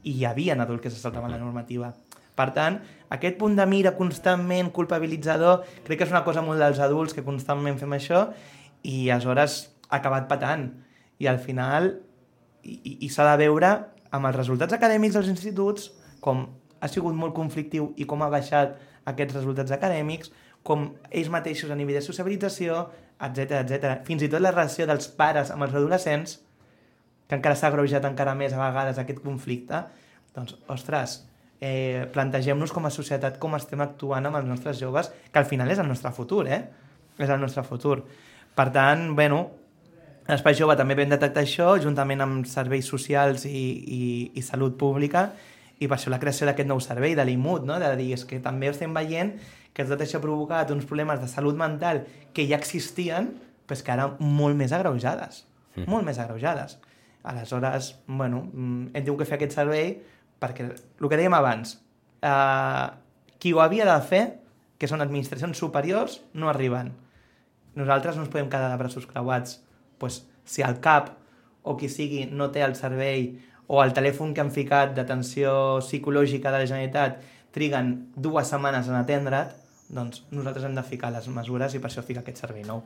[0.02, 1.94] I hi havia adults que se saltaven la normativa.
[2.38, 2.78] Per tant,
[3.12, 7.24] aquest punt de mira constantment culpabilitzador, crec que és una cosa molt dels adults que
[7.26, 8.26] constantment fem això
[8.88, 9.58] i aleshores
[9.90, 10.70] ha acabat patant.
[11.20, 11.90] I al final,
[12.64, 13.74] i, i, i s'ha de veure
[14.12, 15.90] amb els resultats acadèmics dels instituts,
[16.24, 16.46] com
[16.82, 18.78] ha sigut molt conflictiu i com ha baixat
[19.12, 22.86] aquests resultats acadèmics, com ells mateixos a nivell de sociabilització,
[23.22, 23.92] etc etc.
[24.06, 26.38] Fins i tot la relació dels pares amb els adolescents,
[27.28, 29.84] que encara s'ha agreujat encara més a vegades aquest conflicte,
[30.36, 31.20] doncs, ostres,
[31.62, 35.70] eh, plantegem-nos com a societat com estem actuant amb els nostres joves, que al final
[35.70, 36.64] és el nostre futur, eh?
[37.22, 38.00] És el nostre futur.
[38.58, 39.44] Per tant, bueno,
[40.26, 43.62] L'Espai Jove també vam detectar això, juntament amb serveis socials i,
[43.94, 44.02] i,
[44.38, 45.28] i salut pública,
[45.82, 47.78] i per això la creació d'aquest nou servei, de l'IMUT, no?
[47.82, 49.34] de dir, és que també estem veient
[49.74, 52.04] que tot això ha provocat uns problemes de salut mental
[52.34, 53.32] que ja existien,
[53.66, 55.44] però que ara molt més agreujades,
[55.76, 55.86] mm.
[55.90, 56.78] molt més agreujades.
[57.22, 59.94] Aleshores, bueno, mm, hem tingut que fer aquest servei
[60.42, 61.78] perquè, el que dèiem abans,
[62.26, 62.86] eh,
[63.38, 64.24] qui ho havia de fer,
[64.78, 66.90] que són administracions superiors, no arriben.
[67.78, 69.60] Nosaltres no ens podem quedar de braços creuats
[70.02, 71.12] pues, si el CAP
[71.62, 73.28] o qui sigui no té el servei
[73.70, 77.22] o el telèfon que han ficat d'atenció psicològica de la Generalitat
[77.54, 79.54] triguen dues setmanes en atendre't,
[79.92, 82.80] doncs nosaltres hem de ficar les mesures i per això fica aquest servei nou.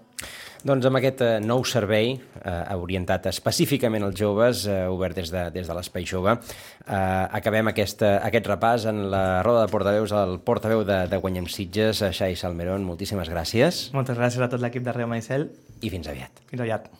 [0.66, 5.46] Doncs amb aquest eh, nou servei, eh, orientat específicament als joves, eh, obert des de,
[5.54, 6.98] des de l'Espai Jove, eh,
[7.40, 12.02] acabem aquesta, aquest repàs en la roda de portaveus al portaveu de, de Guanyem Sitges,
[12.10, 12.86] Xai Salmerón.
[12.88, 13.86] Moltíssimes gràcies.
[13.96, 15.50] Moltes gràcies a tot l'equip de Reu Maicel.
[15.82, 16.46] I fins aviat.
[16.50, 16.90] Fins aviat.